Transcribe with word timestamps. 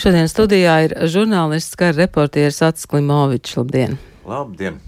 Šodien 0.00 0.30
studijā 0.32 0.78
ir 0.86 0.92
žurnālists, 1.12 1.76
kā 1.76 1.90
reportieris 1.92 2.62
Ats 2.64 2.88
Klimovičs. 2.88 3.58
Labdien! 3.58 3.98
Labdien! 4.24 4.78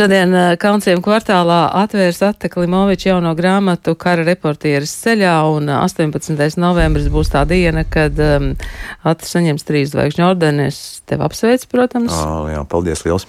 Šodien 0.00 0.30
eh, 0.32 0.54
Kalnciem 0.56 1.02
kvartālā 1.04 1.58
atvērs 1.76 2.22
Atte 2.24 2.48
Klimoviča 2.48 3.10
jauno 3.10 3.34
grāmatu 3.36 3.92
Kara 4.00 4.22
reportieris 4.24 4.94
ceļā, 5.02 5.34
un 5.52 5.68
18. 5.68 6.32
Eh, 6.40 6.56
novembris 6.56 7.10
būs 7.12 7.28
tā 7.34 7.42
diena, 7.44 7.82
kad 7.84 8.16
um, 8.24 8.46
Atte 9.04 9.28
saņems 9.28 9.68
trīs 9.68 9.92
zvaigžņu 9.92 10.24
ordeni. 10.24 10.70
Es 10.70 11.02
tev 11.04 11.26
apsveicu, 11.26 11.68
protams. 11.74 12.16
Oh, 12.16 12.48
jā, 12.48 12.64
paldies 12.72 13.04
liels! 13.04 13.28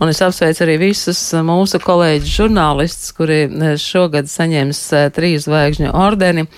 Un 0.00 0.14
es 0.14 0.24
apsveicu 0.24 0.64
arī 0.64 0.78
visus 0.86 1.20
mūsu 1.36 1.82
kolēģus 1.84 2.32
žurnālistus, 2.38 3.12
kuri 3.20 3.42
šogad 3.84 4.32
saņems 4.32 4.82
trīs 5.12 5.44
zvaigžņu 5.50 5.92
ordeni. 5.92 6.48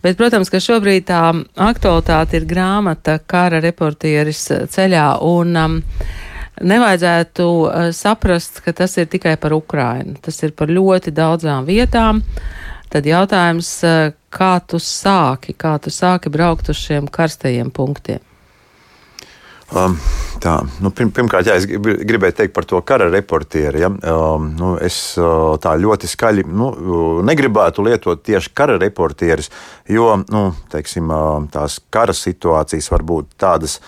Bet, 0.00 0.16
protams, 0.16 0.48
ka 0.48 0.56
šobrīd 0.56 1.10
tā 1.12 1.26
aktualitāte 1.60 2.40
ir 2.40 2.48
grāmata 2.48 3.20
Kara 3.20 3.60
reportieris 3.60 4.46
ceļā, 4.72 5.08
un 5.28 5.64
um, 5.68 5.80
nevajadzētu 6.60 7.46
uh, 7.46 7.86
saprast, 7.96 8.60
ka 8.64 8.74
tas 8.76 8.96
ir 9.00 9.08
tikai 9.12 9.36
par 9.40 9.54
Ukrainu. 9.56 10.18
Tas 10.20 10.42
ir 10.42 10.52
par 10.56 10.72
ļoti 10.72 11.14
daudzām 11.14 11.64
vietām. 11.68 12.22
Tad 12.92 13.08
jautājums, 13.08 13.70
uh, 13.88 14.12
kā 14.32 14.52
tu 14.66 14.80
sāki, 14.82 15.56
kā 15.56 15.78
tu 15.80 15.92
sāki 15.92 16.32
braukt 16.32 16.68
uz 16.68 16.80
šiem 16.82 17.08
karstajiem 17.08 17.72
punktiem? 17.72 18.20
Um, 19.72 19.94
tā, 20.42 20.58
nu, 20.84 20.90
pirm, 20.92 21.08
pirmkārt, 21.16 21.48
jā, 21.48 21.54
es 21.56 21.64
gribēju 21.64 22.34
teikt 22.36 22.52
par 22.52 22.66
to 22.68 22.80
kara 22.84 23.06
reportieri. 23.08 23.80
Ja? 23.80 23.88
Um, 23.88 24.50
nu, 24.58 24.74
es 24.84 25.14
uh, 25.16 25.54
tā 25.62 25.72
ļoti 25.80 26.10
skaļi 26.12 26.44
nu, 26.44 26.68
negribētu 27.24 27.84
lietot 27.86 28.20
tieši 28.26 28.52
kara 28.52 28.76
reportieris, 28.82 29.48
jo 29.88 30.10
nu, 30.26 30.44
teiksim, 30.72 31.08
uh, 31.08 31.46
tās 31.52 31.78
kara 31.92 32.12
situācijas 32.16 32.90
var 32.92 33.06
būt 33.08 33.32
tādas 33.40 33.78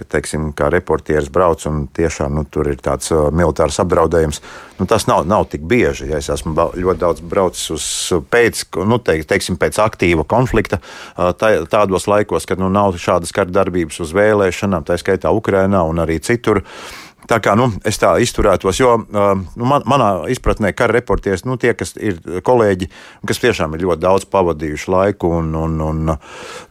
ka, 0.00 0.06
teiksim, 0.16 0.50
kā 0.56 0.70
reportieris 0.72 1.30
brauc 1.32 1.62
un 1.68 1.84
tiešām 1.96 2.40
nu, 2.40 2.44
tur 2.48 2.70
ir 2.72 2.80
tāds 2.82 3.12
uh, 3.14 3.28
militārs 3.34 3.80
apdraudējums. 3.82 4.40
Nu, 4.80 4.88
tas 4.88 5.04
nav, 5.10 5.26
nav 5.28 5.46
tik 5.52 5.66
bieži. 5.68 6.08
Ja 6.10 6.20
es 6.20 6.30
esmu 6.32 6.54
ļoti 6.56 7.00
daudz 7.02 7.24
braucis 7.24 7.68
uz 7.74 7.86
pēc, 8.32 8.64
nu, 8.88 9.00
te, 9.04 9.18
teiksim, 9.28 9.60
pēc 9.60 9.80
aktīva 9.84 10.24
konflikta, 10.28 10.80
uh, 10.80 11.30
tā, 11.36 11.52
tādos 11.70 12.08
laikos, 12.10 12.48
kad 12.48 12.62
nu, 12.62 12.72
nav 12.72 12.96
šādas 13.00 13.34
kardarbības 13.36 14.00
uz 14.04 14.16
vēlēšanām, 14.16 14.88
tā 14.88 14.98
skaitā 15.00 15.32
Ukrainā 15.36 15.84
un 15.88 16.02
arī 16.06 16.20
citur. 16.24 16.64
Uh, 16.64 17.09
Tā 17.30 17.38
kā 17.38 17.52
nu, 17.54 17.68
es 17.86 18.00
tā 18.02 18.10
izturētos, 18.18 18.80
jo 18.80 18.96
nu, 19.06 19.66
man, 19.68 19.84
manā 19.86 20.08
izpratnē, 20.32 20.72
kā 20.74 20.88
reportieris, 20.90 21.44
nu, 21.46 21.54
tie, 21.62 21.76
kas 21.78 21.94
ir 21.94 22.18
kolēģi, 22.46 22.88
kas 23.30 23.38
tiešām 23.44 23.76
ir 23.76 23.84
ļoti 23.84 24.02
daudz 24.02 24.26
pavadījuši 24.32 24.90
laiku, 24.90 25.30
un, 25.38 25.52
un, 25.54 25.76
un 25.86 26.14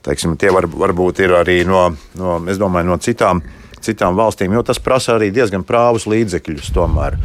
teiksim, 0.04 0.36
tie 0.40 0.52
var, 0.52 0.68
varbūt 0.68 1.24
ir 1.24 1.38
arī 1.40 1.62
no, 1.68 1.86
no, 2.20 2.40
domāju, 2.44 2.92
no 2.92 3.00
citām, 3.00 3.40
citām 3.80 4.20
valstīm, 4.20 4.58
jo 4.58 4.66
tas 4.68 4.84
prasa 4.84 5.16
arī 5.16 5.32
diezgan 5.32 5.64
prāvus 5.64 6.10
līdzekļus 6.12 6.74
tomēr. 6.76 7.16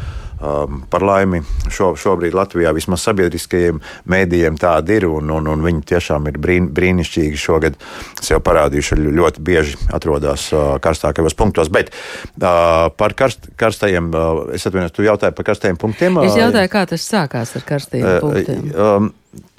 Um, 0.44 0.82
par 0.90 1.00
laimi 1.06 1.38
šo, 1.72 1.94
šobrīd 1.96 2.34
Latvijā 2.36 2.72
vismaz 2.76 3.04
sabiedriskajiem 3.06 3.78
mēdījiem 4.10 4.58
tāda 4.60 4.92
ir, 4.98 5.06
un, 5.08 5.30
un, 5.32 5.46
un 5.48 5.64
viņi 5.64 5.84
tiešām 5.94 6.28
ir 6.28 6.36
brīn, 6.42 6.66
brīnišķīgi 6.74 7.40
šogad 7.40 7.78
sev 8.20 8.42
parādījuši, 8.44 8.98
ļoti 9.06 9.44
bieži 9.46 9.78
atrodas 9.94 10.50
uh, 10.52 10.74
karstākajos 10.84 11.38
punktos. 11.38 11.72
Bet 11.72 11.94
uh, 11.94 12.90
par 12.98 13.16
karst, 13.16 13.48
karstajiem, 13.60 14.10
uh, 14.12 14.44
es 14.52 14.66
atvainojos, 14.68 14.96
tu 14.98 15.06
jautāji 15.06 15.36
par 15.38 15.48
karstajiem 15.48 15.80
punktiem. 15.80 16.20
Es 16.26 16.36
jautāju, 16.36 16.72
kā 16.76 16.84
tas 16.92 17.08
sākās 17.08 17.56
ar 17.56 17.68
karstajiem 17.70 18.10
uh, 18.10 18.24
punktiem. 18.26 18.72
Um, 18.74 19.12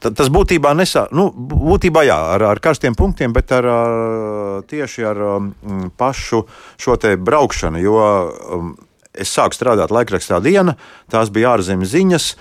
Tas 0.05 0.29
būtībā 0.31 0.69
nesā, 0.77 1.07
nu, 1.17 1.25
būtībā 1.33 2.05
jā, 2.05 2.15
ar, 2.35 2.43
ar 2.51 2.59
karstiem 2.63 2.93
punktiem, 2.95 3.33
bet 3.35 3.49
ar, 3.55 3.65
ar 3.65 4.61
tieši 4.69 5.05
ar 5.09 5.21
um, 5.25 5.49
pašu 5.97 6.43
šo 6.79 6.95
te 7.01 7.15
braukšanu, 7.17 7.81
jo 7.81 7.95
um, 7.97 8.69
es 9.17 9.33
sāku 9.33 9.57
strādāt 9.57 9.93
laikrakstā 9.95 10.41
diena, 10.43 10.75
tās 11.11 11.31
bija 11.33 11.55
ārzemes 11.55 11.93
ziņas, 11.93 12.31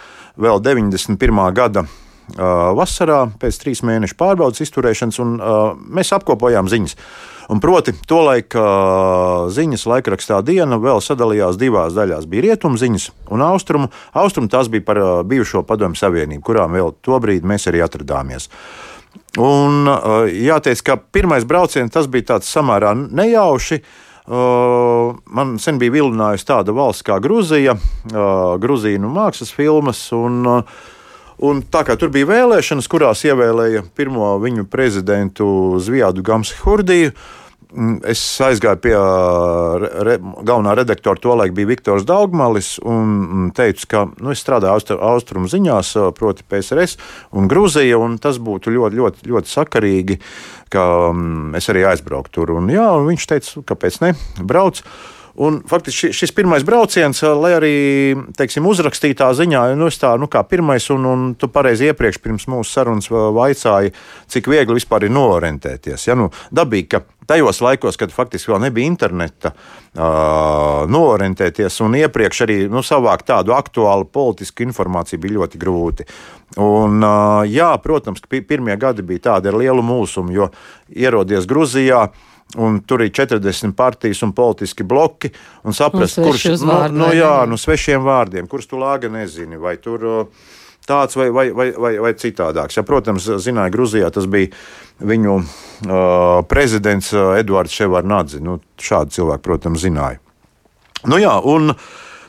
vēl 0.40 0.62
91. 0.64 1.44
gada 1.54 1.86
vasarā, 2.74 3.26
pēc 3.40 3.58
trīs 3.60 3.82
mēnešu 3.84 4.16
pārbaudas 4.16 4.62
izturēšanas, 4.64 5.18
un 5.20 5.36
uh, 5.36 5.74
mēs 5.76 6.12
apkopojām 6.16 6.70
ziņas. 6.72 6.96
Un 7.52 7.60
proti, 7.60 7.92
tolaik 8.08 8.54
uh, 8.56 9.50
ziņas 9.52 9.84
laikrakstā 9.84 10.40
diena 10.42 10.78
vēl 10.80 11.02
sadalījās 11.04 11.58
divās 11.60 11.92
daļās. 11.92 12.24
Bija 12.30 12.46
rietumu 12.48 12.80
ziņas 12.80 13.10
un 13.34 13.44
austrumu. 13.44 13.91
Austrumu 14.16 14.48
tās 14.48 14.72
bija 14.72 14.86
par 14.86 15.02
uh, 15.02 15.12
bijušo 15.28 15.62
padomju 15.68 16.00
savienību, 16.00 16.42
kurām 16.46 16.72
vēl 16.72 16.94
tobrīd 17.04 17.44
mēs 17.44 17.68
arī 17.68 17.84
atradāmies. 17.84 18.48
Un 19.38 19.86
jāteic, 20.30 20.80
ka 20.86 20.96
pirmais 20.96 21.44
brauciens 21.46 21.92
tas 21.92 22.08
bija 22.10 22.32
tāds 22.34 22.48
samērā 22.50 22.94
nejauši. 22.96 23.78
Uh, 23.82 24.13
Man 24.24 25.58
sen 25.60 25.76
bija 25.76 25.92
vilinājusi 25.92 26.46
tāda 26.48 26.72
valsts 26.72 27.04
kā 27.04 27.18
Grūzija, 27.20 27.74
Grūzīnu 28.62 29.10
mākslas 29.12 29.52
filmas. 29.52 30.06
Un, 30.16 30.64
Un 31.42 31.64
tā 31.66 31.80
kā 31.82 31.96
tur 31.98 32.12
bija 32.14 32.28
vēlēšanas, 32.28 32.86
kurās 32.86 33.24
ievēlēja 33.26 33.80
pirmo 33.98 34.28
viņu 34.38 34.68
prezidentu 34.70 35.46
Zviedru 35.82 36.22
Gamsu 36.22 36.54
Hurdiju, 36.62 37.10
es 38.08 38.22
aizgāju 38.44 38.80
pie 38.84 38.94
re, 40.06 40.16
galvenā 40.46 40.74
redaktora, 40.78 41.20
tolaik 41.20 41.54
bija 41.56 41.70
Viktors 41.72 42.06
Daugmalis, 42.08 42.74
un 42.86 43.50
teicu, 43.56 43.88
ka 43.90 44.04
nu, 44.14 44.32
es 44.34 44.42
strādāju 44.44 44.74
austru, 44.74 44.98
austrumu 45.02 45.50
ziņās, 45.50 45.94
proti 46.18 46.46
PSRS 46.48 46.98
un 47.34 47.50
Grūzija, 47.50 47.98
un 48.00 48.18
tas 48.22 48.38
būtu 48.42 48.74
ļoti, 48.74 49.00
ļoti, 49.00 49.28
ļoti 49.32 49.52
sakarīgi, 49.54 50.20
ka 50.74 50.86
um, 51.10 51.52
es 51.58 51.68
arī 51.72 51.86
aizbrauktu 51.90 52.40
tur. 52.40 52.56
Un, 52.58 52.70
jā, 52.72 52.86
un 52.98 53.10
viņš 53.10 53.28
teica, 53.30 53.66
kāpēc 53.74 54.00
ne, 54.04 54.14
brauc. 54.42 54.82
Un, 55.34 55.56
faktiski 55.67 56.12
šis 56.15 56.31
pirmais 56.31 56.62
brauciens, 56.62 57.19
lai 57.43 57.50
arī 57.56 57.75
teiksim, 58.39 58.67
uzrakstītā 58.71 59.33
ziņā, 59.34 59.65
nu, 59.75 59.89
tā, 59.91 60.12
nu, 60.21 60.28
kā 60.31 60.45
pirmais, 60.47 60.87
un, 60.95 61.09
un 61.11 61.25
tu 61.34 61.49
pareizi 61.50 61.89
iepriekš 61.91 62.21
pirms 62.22 62.47
mūsu 62.53 62.71
sarunas 62.71 63.11
vaicāji, 63.11 63.91
cik 64.31 64.50
viegli 64.53 64.78
vispār 64.78 65.09
ir 65.09 65.15
noorientēties. 65.17 66.06
Ja, 66.06 66.15
nu, 66.19 66.28
dabīgi, 66.55 66.87
ka 66.95 67.03
tajos 67.27 67.59
laikos, 67.65 67.99
kad 67.99 68.15
faktiski 68.15 68.53
vēl 68.53 68.62
nebija 68.69 68.93
interneta, 68.93 69.50
uh, 69.50 70.84
noorientēties 70.95 71.81
un 71.83 71.97
iepriekš 71.99 72.43
arī 72.47 72.59
nu, 72.71 72.84
savākt 72.87 73.27
tādu 73.33 73.56
aktuālu 73.56 74.06
politisku 74.06 74.62
informāciju 74.69 75.22
bija 75.25 75.39
ļoti 75.41 75.61
grūti. 75.65 76.06
Un, 76.62 77.01
uh, 77.03 77.41
jā, 77.51 77.72
protams, 77.83 78.22
pirmie 78.31 78.78
gadi 78.78 79.03
bija 79.03 79.33
tādi 79.33 79.51
ar 79.51 79.59
lielu 79.59 79.83
mūsumu, 79.83 80.31
jo 80.37 80.49
ierodies 80.95 81.51
Gruzijā. 81.51 82.05
Un 82.60 82.77
tur 82.87 83.03
ir 83.03 83.10
40 83.10 83.72
partijas 83.75 84.21
un 84.22 84.31
politiski 84.37 84.84
bloki. 84.87 85.32
Un 85.66 85.75
saprast, 85.75 86.21
un 86.21 86.28
kurš 86.28 86.44
nu, 86.62 86.77
nu, 86.94 87.09
jā, 87.16 87.32
nu, 87.50 87.59
svešiem 87.59 88.05
vārdiem, 88.05 88.47
kurus 88.50 88.71
tu 88.71 88.78
lāga 88.78 89.10
nezini. 89.10 89.59
Vai 89.59 89.75
tur 89.82 90.05
uh, 90.06 90.44
tāds 90.87 91.16
vai, 91.19 91.31
vai, 91.34 91.49
vai, 91.56 91.71
vai, 91.72 91.93
vai 92.04 92.12
citādāks. 92.21 92.78
Ja, 92.78 92.84
protams, 92.87 93.27
zināja, 93.43 93.72
Grūzijā 93.75 94.10
tas 94.15 94.28
bija 94.31 94.53
viņu 95.04 95.37
uh, 95.41 95.47
prezidents 96.50 97.10
uh, 97.16 97.34
Edvards 97.41 97.75
Ševarnadze. 97.75 98.43
Nu, 98.44 98.60
šādu 98.81 99.16
cilvēku, 99.16 99.44
protams, 99.49 99.83
zināja. 99.84 100.21
Nu, 101.09 101.19
jā, 101.21 101.34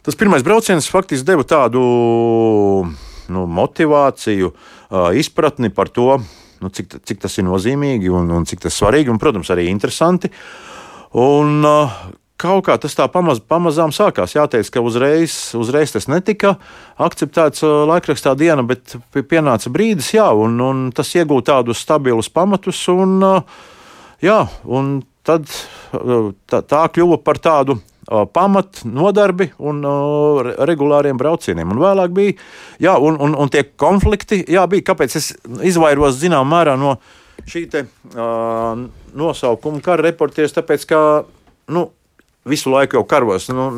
tas 0.04 0.18
pirmais 0.20 0.44
brauciens 0.44 0.90
faktiski 0.92 1.28
deva 1.28 1.46
tādu 1.48 1.84
nu, 3.31 3.46
motivāciju, 3.59 4.52
uh, 4.52 5.12
izpratni 5.18 5.72
par 5.74 5.92
to, 5.94 6.18
nu, 6.64 6.72
cik, 6.74 7.00
cik 7.06 7.24
tas 7.26 7.40
ir 7.40 7.48
nozīmīgi 7.48 8.12
un, 8.14 8.30
un 8.36 8.46
cik 8.48 8.66
tas 8.68 8.78
svarīgi, 8.80 9.12
un, 9.12 9.22
protams, 9.22 9.52
arī 9.54 9.68
interesanti. 9.72 10.32
Un, 11.16 11.60
uh, 11.66 11.98
kaut 12.42 12.66
kā 12.68 12.76
tas 12.82 12.96
tā 12.96 13.08
pamaz, 13.12 13.40
pamazām 13.40 13.94
sākās. 13.96 14.36
Jāteic, 14.36 14.70
ka 14.74 14.84
uzreiz, 14.84 15.56
uzreiz 15.58 15.94
tas 15.96 16.10
netika 16.12 16.56
akceptēts 17.02 17.64
laikrakstā 17.64 18.36
diena, 18.40 18.66
bet 18.68 18.98
pienāca 19.16 19.72
brīdis, 19.74 20.14
jā, 20.18 20.28
un, 20.36 20.60
un 20.62 20.86
tas 20.96 21.14
iegūta 21.16 21.56
tādus 21.56 21.84
stabilus 21.86 22.31
pamatus, 22.34 22.81
un, 22.92 23.19
jā, 24.24 24.40
un 24.66 24.98
tad 25.25 25.48
tā, 26.51 26.62
tā 26.62 26.86
kļuva 26.94 27.22
par 27.24 27.42
tādu 27.42 27.80
pamat 28.06 28.84
nodarbi 28.86 29.50
un 29.57 29.81
uh, 29.86 30.54
regulāriem 30.69 31.18
braucieniem. 31.18 31.74
Un 31.74 31.81
vēlāk 31.81 32.16
bija, 32.16 32.38
jā, 32.81 32.96
un, 33.02 33.19
un, 33.22 33.36
un 33.38 33.52
tie 33.52 33.66
konflikti, 33.75 34.44
jā, 34.52 34.66
bija, 34.69 34.86
kāpēc 34.92 35.18
es 35.19 35.34
izvairos 35.66 36.19
zināmā 36.22 36.46
mērā 36.57 36.78
no 36.80 36.98
šī 37.50 37.66
te 37.69 37.84
uh, 37.86 38.86
nosaukuma 39.18 39.81
kara 39.84 40.06
reportieris, 40.07 40.56
tāpēc, 40.56 40.86
ka, 40.90 41.00
nu, 41.74 41.90
visu 42.46 42.69
laiku 42.69 43.00
jau 43.00 43.04
karos. 43.10 43.50
Nu, 43.50 43.69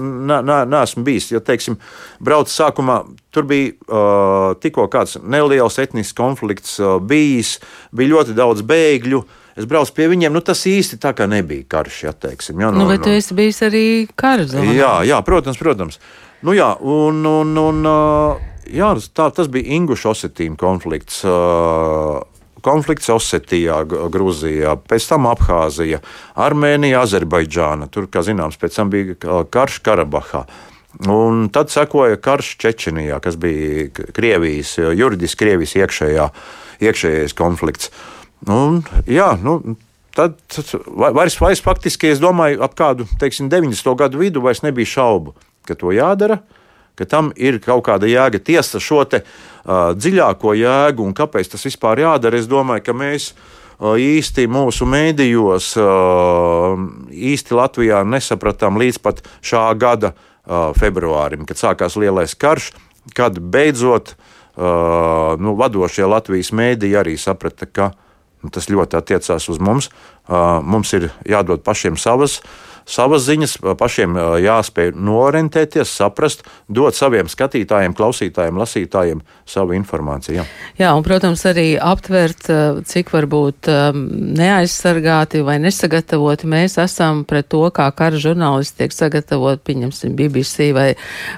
Nesmu 0.67 1.03
bijis. 1.03 1.31
Ja, 1.31 1.41
teiksim, 1.43 1.77
braucu 2.23 2.51
sākumā, 2.51 3.01
tur 3.31 3.47
bija 3.47 3.73
uh, 3.87 4.53
tikko 4.61 4.87
kāds 4.91 5.17
neliels 5.23 5.79
etnisks 5.79 6.15
konflikts 6.17 6.77
uh, 6.83 6.97
bijis, 6.99 7.57
bija 7.95 8.17
ļoti 8.17 8.37
daudz 8.37 8.65
bēgļu. 8.67 9.23
Es 9.57 9.65
braucu 9.65 9.93
pie 9.97 10.05
viņiem, 10.11 10.35
nu 10.35 10.43
tas 10.45 10.61
īsti 10.69 10.99
tā 11.01 11.15
kā 11.17 11.25
nebija 11.29 11.65
karš, 11.69 12.03
ja 12.05 12.13
teiksim. 12.13 12.61
Ja, 12.61 12.69
nu, 12.69 12.83
nu, 12.83 12.91
bet 12.91 13.01
tu 13.05 13.09
esi 13.09 13.33
bijis 13.37 13.63
arī 13.65 13.85
zonā. 14.13 14.69
Jā, 14.75 14.93
jā, 15.07 15.17
protams, 15.25 15.57
protams. 15.57 15.97
Nu, 16.45 16.53
jā, 16.53 16.75
un, 16.77 17.23
un, 17.25 17.57
un, 17.57 17.83
uh, 17.89 18.65
jā, 18.69 18.93
tā, 19.17 19.31
tas 19.33 19.49
bija 19.49 19.73
Inguša 19.79 20.13
Osetīna 20.13 20.59
konflikts. 20.61 21.23
Uh, 21.25 22.21
konflikts 22.67 23.09
Osetijā, 23.13 23.81
Grūzijā, 23.87 24.75
pēc 24.89 25.09
tam 25.09 25.27
Abhāzija, 25.31 26.01
Armēnija, 26.37 27.03
Azerbaidžāna. 27.05 27.89
Tur, 27.93 28.09
kā 28.11 28.23
zināms, 28.25 28.59
pēc 28.61 28.77
tam 28.77 28.91
bija 28.93 29.17
karš 29.53 29.79
Karabahā. 29.85 30.45
Un 31.07 31.47
tad 31.53 31.69
sekoja 31.69 32.17
karš 32.21 32.55
Čečenijā, 32.61 33.19
kas 33.21 33.37
bija 33.41 33.89
Krievijas, 34.15 34.77
juridiski 34.97 35.43
Krievijas 35.43 35.75
iekšējā, 35.77 36.29
iekšējais 36.87 37.37
konflikts. 37.37 37.91
Un, 38.45 38.83
jā, 39.09 39.31
nu, 39.41 39.57
tad 40.17 40.37
vairs, 40.85 41.37
vairs 41.41 41.61
faktiski, 41.63 42.11
es 42.13 42.21
domāju, 42.21 42.61
ap 42.65 42.77
kādu 42.77 43.07
teiksim, 43.21 43.49
90. 43.49 43.93
gadu 43.97 44.21
vidu 44.21 44.43
vairs 44.45 44.63
nebija 44.65 44.93
šaubu, 44.97 45.33
ka 45.67 45.77
to 45.77 45.93
jādara, 45.95 46.39
ka 46.97 47.05
tam 47.09 47.31
ir 47.37 47.59
kaut 47.61 47.85
kāda 47.85 48.09
jēga. 48.09 48.41
Tiesa 48.41 48.81
šo 48.81 49.03
te, 49.09 49.21
uh, 49.23 49.93
dziļāko 49.97 50.55
jēgu 50.57 51.05
un 51.05 51.13
kāpēc 51.17 51.53
tas 51.53 51.65
vispār 51.67 52.01
jādara, 52.05 52.39
es 52.39 52.49
domāju, 52.49 52.85
ka 52.87 52.95
mēs 52.97 53.31
uh, 53.33 53.93
īsti 54.01 54.47
mūsu 54.49 54.87
mēdījos, 54.89 55.73
uh, 55.81 56.73
īsti 57.13 57.57
Latvijā 57.57 58.01
nesapratām 58.05 58.81
līdz 58.81 59.01
pat 59.05 59.21
šā 59.45 59.67
gada 59.77 60.13
uh, 60.13 60.73
februārim, 60.77 61.45
kad 61.45 61.61
sākās 61.61 61.99
lielais 62.01 62.33
karš, 62.37 62.71
kad 63.17 63.37
beidzot 63.37 64.15
uh, 64.15 65.37
nu, 65.37 65.53
vadošie 65.59 66.09
Latvijas 66.09 66.49
mēdīji 66.57 67.01
arī 67.05 67.17
saprata, 67.21 67.69
ka 67.69 67.91
nu, 67.93 68.06
tas 68.53 68.69
ļoti 68.69 68.99
attiecās 68.99 69.49
uz 69.51 69.59
mums. 69.63 69.89
Uh, 70.27 70.59
mums 70.63 70.93
ir 70.97 71.09
jādod 71.27 71.63
pašiem 71.65 71.97
savas 71.99 72.41
savas 72.87 73.25
ziņas, 73.27 73.57
pašiem 73.79 74.17
jāspēj 74.43 74.93
norentēties, 74.95 75.91
saprast, 75.99 76.45
dot 76.67 76.95
saviem 76.97 77.29
skatītājiem, 77.31 77.95
klausītājiem, 77.97 78.59
lasītājiem 78.61 79.23
savu 79.47 79.75
informāciju. 79.77 80.39
Jā, 80.39 80.45
jā 80.79 80.93
un, 80.95 81.03
protams, 81.05 81.43
arī 81.49 81.67
aptvert, 81.81 82.47
cik 82.87 83.11
varbūt 83.13 83.69
neaizsargāti 84.37 85.43
vai 85.45 85.57
nesagatavoti 85.63 86.49
mēs 86.49 86.77
esam 86.81 87.23
pret 87.27 87.49
to, 87.51 87.63
kā 87.75 87.89
kara 87.95 88.19
žurnālisti 88.21 88.83
tiek 88.83 88.95
sagatavoti, 88.95 89.63
pieņemsim, 89.67 90.15
BBC 90.17 90.71
vai, 90.75 90.89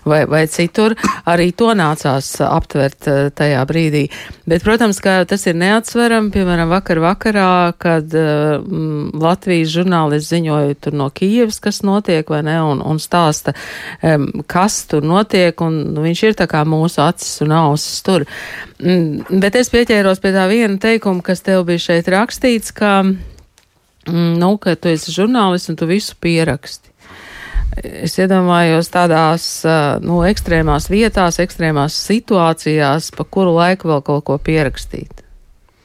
vai, 0.05 0.23
vai 0.29 0.45
citur. 0.51 0.95
Arī 1.29 1.51
to 1.57 1.71
nācās 1.77 2.31
aptvert 2.45 3.09
tajā 3.37 3.65
brīdī. 3.69 4.05
Bet, 4.49 4.63
protams, 4.65 5.01
ka 5.03 5.21
tas 5.29 5.45
ir 5.49 5.57
neatsveram, 5.59 6.31
piemēram, 6.33 6.69
vakar 6.71 7.01
vakarā, 7.03 7.73
kad 7.81 8.13
um, 8.17 9.09
Latvijas 9.19 9.73
žurnālisti 9.73 10.35
ziņoja 10.35 10.79
tur 10.83 10.97
no 10.97 11.09
Kīvas, 11.13 11.38
Kievas, 11.39 11.61
kas 11.63 11.79
notiek, 11.87 12.27
vai 12.27 12.41
ne, 12.43 12.57
un, 12.67 12.81
un 12.83 12.99
stāsta, 12.99 13.53
um, 14.03 14.27
kas 14.49 14.81
tur 14.91 15.05
notiek, 15.07 15.55
un 15.63 15.77
nu, 15.93 16.03
viņš 16.03 16.23
ir 16.27 16.35
tā 16.35 16.49
kā 16.51 16.65
mūsu 16.67 16.99
acis 17.05 17.39
un 17.45 17.53
ausis 17.55 18.01
tur. 18.03 18.25
Mm, 18.83 19.39
bet 19.39 19.55
es 19.55 19.71
pieķēros 19.71 20.19
pie 20.19 20.33
tā 20.35 20.49
viena 20.51 20.75
teikuma, 20.81 21.23
kas 21.23 21.45
tev 21.45 21.63
bija 21.69 21.85
šeit 21.85 22.11
rakstīts, 22.11 22.75
ka, 22.75 22.97
mm, 23.07 24.33
nu, 24.41 24.51
ka 24.59 24.75
tu 24.75 24.91
esi 24.91 25.15
žurnālists 25.15 25.71
un 25.71 25.79
tu 25.79 25.87
visu 25.87 26.17
pieraksti. 26.19 26.91
Es 27.79 28.17
iedomājos 28.19 28.89
tādās 28.91 29.45
nu, 30.03 30.19
ekstrēmās 30.27 30.89
vietās, 30.91 31.39
ekstrēmās 31.39 31.95
situācijās, 32.09 33.13
pa 33.15 33.23
kuru 33.23 33.53
laiku 33.55 33.93
vēl 33.93 34.03
kaut 34.03 34.25
ko 34.27 34.39
pierakstīt. 34.43 35.23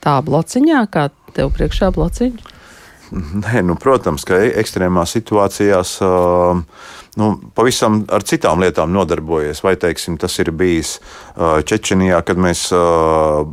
Tā 0.03 0.19
blociņā, 0.25 0.83
kā 0.91 1.07
tev 1.37 1.55
priekšā 1.55 1.93
blociņa? 1.95 2.54
Nē, 3.15 3.61
nu, 3.63 3.77
protams, 3.79 4.25
ka 4.27 4.41
ekstrēmās 4.59 5.13
situācijās 5.15 5.97
uh, 6.03 6.59
nu, 7.21 7.31
pavisam 7.55 8.03
ar 8.13 8.25
citām 8.27 8.63
lietām 8.63 8.93
nodarbojies. 8.95 9.63
Vai 9.65 9.75
teiksim, 9.81 10.19
tas 10.21 10.37
ir 10.43 10.51
bijis 10.55 10.97
uh, 10.99 11.61
Čečenijā, 11.67 12.21
kad 12.27 12.41
mēs 12.41 12.67
uh, 12.75 13.45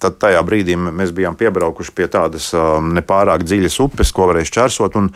tajā 0.00 0.40
brīdī 0.46 0.76
mēs 0.76 1.12
bijām 1.16 1.36
piebraukuši 1.38 1.94
pie 1.96 2.08
tādas 2.12 2.50
uh, 2.56 2.78
nepārāk 2.84 3.44
dziļas 3.46 3.78
upes, 3.84 4.12
ko 4.14 4.28
varēja 4.30 4.50
šķērsot, 4.50 4.98
un 5.00 5.10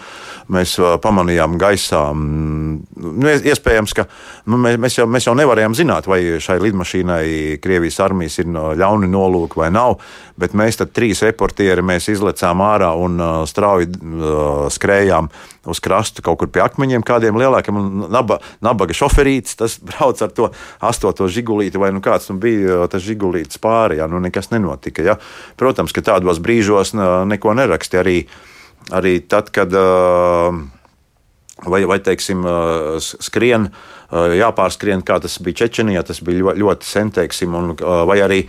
mēs 0.54 0.76
uh, 0.80 0.96
pamanījām 1.02 1.58
gaisā. 1.60 2.02
Nu, 2.14 3.32
iespējams, 3.36 3.96
ka 3.96 4.06
nu, 4.48 4.60
mēs, 4.60 4.98
jau, 5.00 5.08
mēs 5.10 5.28
jau 5.28 5.36
nevarējām 5.38 5.76
zināt, 5.78 6.08
vai 6.10 6.20
šai 6.42 6.58
lidmašīnai 6.64 7.58
Krievijas 7.62 8.00
armijas 8.04 8.38
ir 8.42 8.50
ļauni 8.52 9.10
nolūki 9.10 9.60
vai 9.60 9.72
nav, 9.74 9.98
bet 10.38 10.56
mēs 10.56 10.80
trīs 10.92 11.22
reportieri 11.26 11.82
izlecām 11.98 12.60
ārā 12.62 12.92
un 12.96 13.18
strauji 13.48 13.90
skrējām 14.72 15.28
uz 15.68 15.80
krastu 15.84 16.24
kaut 16.24 16.38
kur 16.40 16.50
pie 16.52 16.62
akmeņiem, 16.64 17.04
kādiem 17.06 17.38
lielākiem. 17.38 17.77
Naba, 18.12 18.38
nabaga 18.64 18.96
šoferītis, 18.96 19.58
tas 19.58 19.78
brauc 19.88 20.22
ar 20.24 20.32
to 20.34 20.50
astoto 20.84 21.28
žigulīti, 21.32 21.80
vai 21.80 21.92
nu 21.94 22.02
kāds 22.04 22.30
nu 22.32 22.38
bija 22.42 22.86
tas 22.92 23.04
žigulītis 23.04 23.60
pāri, 23.62 24.00
ja 24.02 24.08
nu 24.10 24.22
nekas 24.22 24.52
nenotika. 24.54 25.04
Ja. 25.06 25.18
Protams, 25.60 25.94
ka 25.96 26.04
tādos 26.04 26.42
brīžos 26.42 26.94
neko 27.28 27.54
neraksti 27.58 28.02
arī, 28.02 28.18
arī 28.94 29.20
tad, 29.28 29.52
kad. 29.54 29.74
Vai, 31.58 31.80
vai 31.90 31.96
teiksim, 31.98 32.44
skrien, 33.02 33.64
jāpārskrien, 34.14 35.00
kā 35.02 35.16
tas 35.18 35.40
bija 35.42 35.64
Čečenijā, 35.64 36.04
tas 36.06 36.20
bija 36.22 36.54
ļoti, 36.54 36.86
sen, 36.86 37.10
teiksim, 37.10 37.56
un, 37.58 37.72
vai 38.06 38.20
arī 38.22 38.44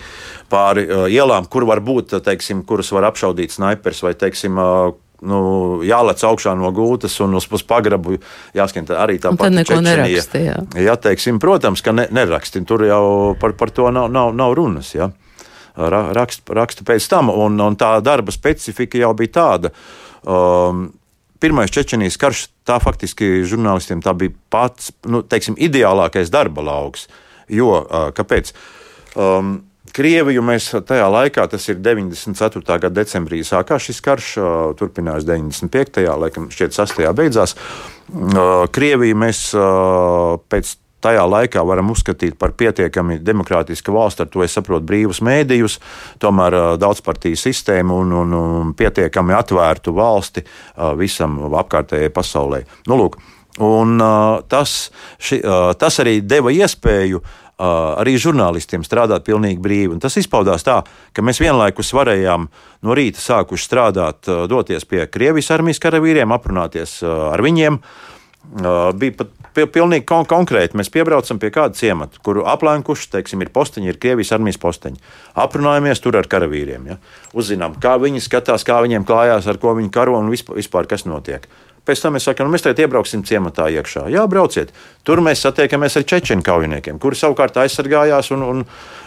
pāri 0.52 0.86
ielām, 1.10 1.48
kur 1.50 1.66
var 1.66 1.82
būt, 1.82 2.14
teiksim, 2.22 2.62
kuras 2.70 2.94
var 2.94 3.08
apšaudīt 3.10 3.56
snaipers, 3.56 4.04
vai, 4.06 4.14
teiksim, 4.14 4.62
nu, 5.26 5.40
jālec 5.86 6.22
augšā 6.26 6.54
no 6.58 6.72
gultas 6.76 7.16
un 7.24 7.38
uz, 7.40 7.48
pagrabu 7.68 8.18
jāskan 8.56 8.88
arī 8.96 9.20
tā 9.22 9.34
pati 9.38 9.64
neraksti. 9.84 10.44
Jā. 10.46 10.60
jā, 10.80 10.96
teiksim, 11.00 11.40
protams, 11.42 11.84
ka 11.86 11.94
ne, 11.96 12.08
neraksti. 12.16 12.64
Tur 12.68 12.86
jau 12.88 13.04
par, 13.40 13.56
par 13.60 13.74
to 13.76 13.90
nav, 13.94 14.10
nav, 14.14 14.32
nav 14.38 14.56
runas. 14.58 14.94
Ja. 14.96 15.12
Rakstu, 15.80 16.54
rakstu 16.56 16.86
pēc 16.88 17.06
tam, 17.12 17.32
un, 17.32 17.60
un 17.64 17.78
tā 17.80 17.94
darba 18.04 18.34
specifika 18.36 19.00
jau 19.00 19.14
bija 19.18 19.36
tāda. 19.40 19.74
Um, 20.28 20.90
Pirmais 21.40 21.72
Čečenijas 21.72 22.18
karš, 22.20 22.50
tā 22.68 22.82
faktiski 22.84 23.46
žurnālistiem 23.48 24.02
tā 24.04 24.12
bija 24.12 24.34
pats 24.52 24.90
nu, 25.08 25.22
teiksim, 25.24 25.56
ideālākais 25.56 26.32
darba 26.34 26.66
lauks. 26.68 27.08
Jo, 27.48 27.78
uh, 27.80 28.10
kāpēc? 28.16 28.52
Um, 29.16 29.69
Krieviju 29.96 30.44
mēs 30.46 30.70
tajā 30.88 31.08
laikā, 31.12 31.46
tas 31.52 31.66
ir 31.72 31.80
94. 31.84 32.62
gada 32.68 32.92
decembrī, 33.02 33.42
sākās 33.48 33.88
šis 33.90 34.02
karš, 34.06 34.34
turpinājās 34.80 35.26
95. 35.28 36.04
laikam, 36.24 36.50
šķiet, 36.54 36.76
6. 36.76 37.02
beidzās. 37.18 37.56
Krieviju 38.76 39.18
mēs 39.20 39.48
pēc 40.50 40.76
tajā 41.04 41.24
laikā 41.30 41.64
varam 41.68 41.92
uzskatīt 41.94 42.36
par 42.40 42.54
pietiekami 42.60 43.20
demokrātisku 43.24 43.94
valsti, 43.96 44.26
ar 44.26 44.32
to 44.32 44.44
es 44.44 44.56
saprotu 44.58 44.88
brīvus 44.90 45.22
mēdījus, 45.26 45.80
tomēr 46.20 46.58
daudzpartiju 46.82 47.40
sistēmu 47.40 48.00
un, 48.04 48.16
un, 48.22 48.38
un 48.40 48.74
pietiekami 48.78 49.36
atvērtu 49.38 49.96
valsti 49.96 50.44
visam 51.00 51.40
apkārtējai 51.50 52.12
pasaulē. 52.16 52.64
Nu, 52.92 53.00
lūk, 53.00 53.20
un, 53.64 54.00
tas, 54.52 54.80
ši, 55.18 55.42
tas 55.80 56.02
arī 56.04 56.20
deva 56.26 56.54
iespēju 56.56 57.24
arī 57.60 58.16
žurnālistiem 58.22 58.86
strādāt 58.88 59.26
pilnīgi 59.28 59.60
brīvi. 59.64 59.94
Un 59.96 60.04
tas 60.04 60.16
izpaudās 60.20 60.64
tā, 60.66 60.80
ka 61.14 61.26
mēs 61.26 61.42
vienlaikus 61.44 61.92
varējām 61.96 62.48
no 62.86 62.96
rīta 62.96 63.20
sākuši 63.22 63.68
strādāt, 63.68 64.30
doties 64.50 64.88
pie 64.88 65.04
Krievijas 65.12 65.52
armijas 65.56 65.84
karavīriem, 65.84 66.32
aprunāties 66.32 67.02
ar 67.04 67.44
viņiem. 67.44 67.82
Bija 69.00 69.18
pat 69.20 69.36
pilnīgi 69.68 70.06
kon 70.08 70.24
konkrēti. 70.30 70.78
Mēs 70.80 70.92
piebraucam 70.94 71.40
pie 71.42 71.50
kāda 71.54 71.76
ciemata, 71.76 72.22
kuru 72.24 72.46
aplenkuši, 72.48 73.10
teiksim, 73.12 73.44
ir 73.44 73.52
posteņi, 73.54 73.92
ir 73.92 74.00
Krievijas 74.00 74.32
armijas 74.38 74.60
posteņi. 74.62 75.02
Aprunājamies 75.44 76.00
tur 76.00 76.18
ar 76.18 76.30
karavīriem. 76.32 76.88
Ja? 76.94 77.00
Uzzinām, 77.36 77.76
kā 77.84 77.98
viņi 78.00 78.24
skatās, 78.24 78.64
kā 78.68 78.80
viņiem 78.86 79.06
klājās, 79.10 79.50
ar 79.52 79.60
ko 79.60 79.76
viņi 79.78 79.92
karo 79.94 80.16
un 80.22 80.32
vispār, 80.32 80.62
vispār 80.62 80.88
kas 80.90 81.04
notiek. 81.10 81.50
Pēc 81.90 82.04
tam 82.04 82.14
mēs 82.14 82.28
sakām, 82.28 82.46
nu, 82.46 82.54
mēs 82.54 82.62
tagad 82.62 82.84
iebrauksim 82.84 83.24
ciematā 83.26 83.66
iekšā. 83.74 84.04
Jā, 84.14 84.22
brauciet. 84.30 84.70
Tur 85.08 85.24
mēs 85.26 85.42
satiekamies 85.42 85.96
ar 85.98 86.04
čečenu 86.06 86.44
kaujiniekiem, 86.46 87.00
kuri 87.02 87.18
savukārt 87.18 87.56
aizsargājās, 87.58 88.30
un, 88.36 88.44
un, 88.46 88.60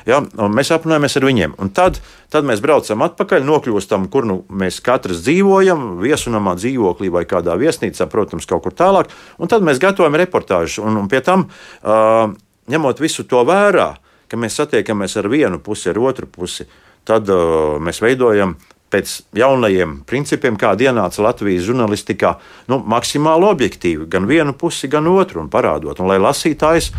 jā, 0.08 0.18
un 0.18 0.56
mēs 0.56 0.72
aprunājamies 0.74 1.14
ar 1.20 1.26
viņiem. 1.28 1.54
Un 1.62 1.70
tad, 1.76 2.00
tad 2.34 2.48
mēs 2.48 2.58
braucam 2.64 3.04
atpakaļ, 3.06 3.46
nokļūstam, 3.46 4.08
kur 4.10 4.26
nu 4.26 4.40
mēs 4.50 4.80
katrs 4.82 5.22
dzīvojam, 5.22 6.00
viesunamā 6.02 6.56
dzīvoklī 6.58 7.12
vai 7.14 7.22
kādā 7.30 7.54
viesnīcā, 7.60 8.08
protams, 8.10 8.50
kaut 8.50 8.66
kur 8.66 8.74
tālāk. 8.74 9.14
Un 9.38 9.52
tad 9.52 9.62
mēs 9.62 9.78
gatavojam 9.82 10.18
reportāžu. 10.18 10.82
Un, 10.82 10.98
un 11.04 11.12
pie 11.12 11.22
tam, 11.22 11.46
uh, 11.86 12.34
ņemot 12.74 13.06
visu 13.06 13.28
to 13.30 13.46
vērā, 13.46 13.92
ka 14.26 14.42
mēs 14.42 14.58
satiekamies 14.58 15.14
ar 15.22 15.30
vienu 15.30 15.62
pusi, 15.62 15.92
ar 15.94 16.02
otru 16.02 16.26
pusi, 16.26 16.66
tad 17.06 17.30
uh, 17.30 17.78
mēs 17.78 18.02
veidojam 18.02 18.58
pēc 18.92 19.14
jaunajiem 19.38 20.02
principiem, 20.08 20.58
kāda 20.60 20.90
ienāca 20.90 21.24
Latvijas 21.24 21.64
žurnālistikā, 21.68 22.36
nu, 22.70 22.82
maksimāli 22.92 23.48
objektīvi, 23.48 24.06
gan 24.12 24.28
vienu 24.28 24.54
pusi, 24.58 24.90
gan 24.92 25.08
otru, 25.10 25.42
un 25.44 25.50
parādot, 25.52 26.00
un 26.02 26.12
lai 26.12 26.20
lasītājs 26.22 26.92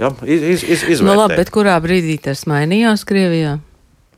ja, 0.00 0.10
iz, 0.26 0.42
iz, 0.42 0.66
iz, 0.66 0.84
izvērtē. 0.96 1.06
Nu, 1.06 1.16
labi, 1.22 1.38
bet 1.38 1.54
kurā 1.54 1.78
brīdī 1.82 2.18
tas 2.26 2.46
mainījās 2.50 3.06
Krievijā? 3.08 3.56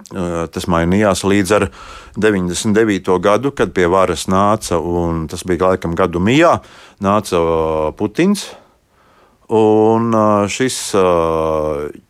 Tas 0.09 0.65
mainījās 0.71 1.21
līdz 1.29 1.51
ar 1.53 1.67
99. 2.17 3.11
gadu, 3.21 3.53
kad 3.53 3.75
pie 3.77 3.85
varas 3.93 4.25
nāca, 4.31 4.79
un 4.81 5.27
tas 5.29 5.45
bija 5.45 5.75
laikam 5.75 5.93
gadu 5.99 6.23
mijā, 6.23 6.55
nāca 7.05 7.43
Putins. 7.99 8.47
Un 9.49 10.13
šis 10.53 10.79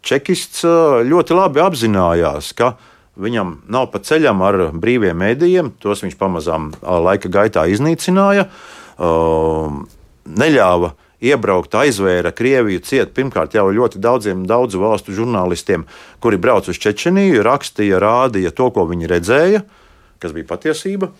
čekists 0.03 0.65
ļoti 1.07 1.37
labi 1.39 1.63
apzinājās, 1.63 2.53
ka 2.59 2.73
viņam 3.19 3.59
nav 3.71 3.91
pa 3.93 4.01
ceļam 4.05 4.43
ar 4.47 4.61
brīviem 4.73 5.19
mēdījiem, 5.19 5.73
tos 5.83 6.05
viņš 6.05 6.17
pamazām 6.21 6.71
laika 6.83 7.31
gaitā 7.33 7.67
iznīcināja, 7.71 8.49
neļāva 10.29 10.95
iebraukt, 11.25 11.75
aizvēra 11.75 12.33
Krieviju 12.35 12.83
ciet 12.87 13.15
pirmkārt 13.17 13.57
jau 13.59 13.67
ļoti 13.75 14.01
daudziem 14.03 14.45
daudzu 14.49 14.81
valstu 14.83 15.15
žurnālistiem, 15.17 15.87
kuri 16.23 16.39
brauc 16.39 16.71
uz 16.71 16.79
Čečeniju, 16.79 17.43
rakstīja, 17.47 17.99
rādīja 18.03 18.55
to, 18.55 18.71
ko 18.75 18.87
viņi 18.91 19.11
redzēja, 19.11 19.65
kas 20.23 20.35
bija 20.37 20.51
patiesība. 20.53 21.11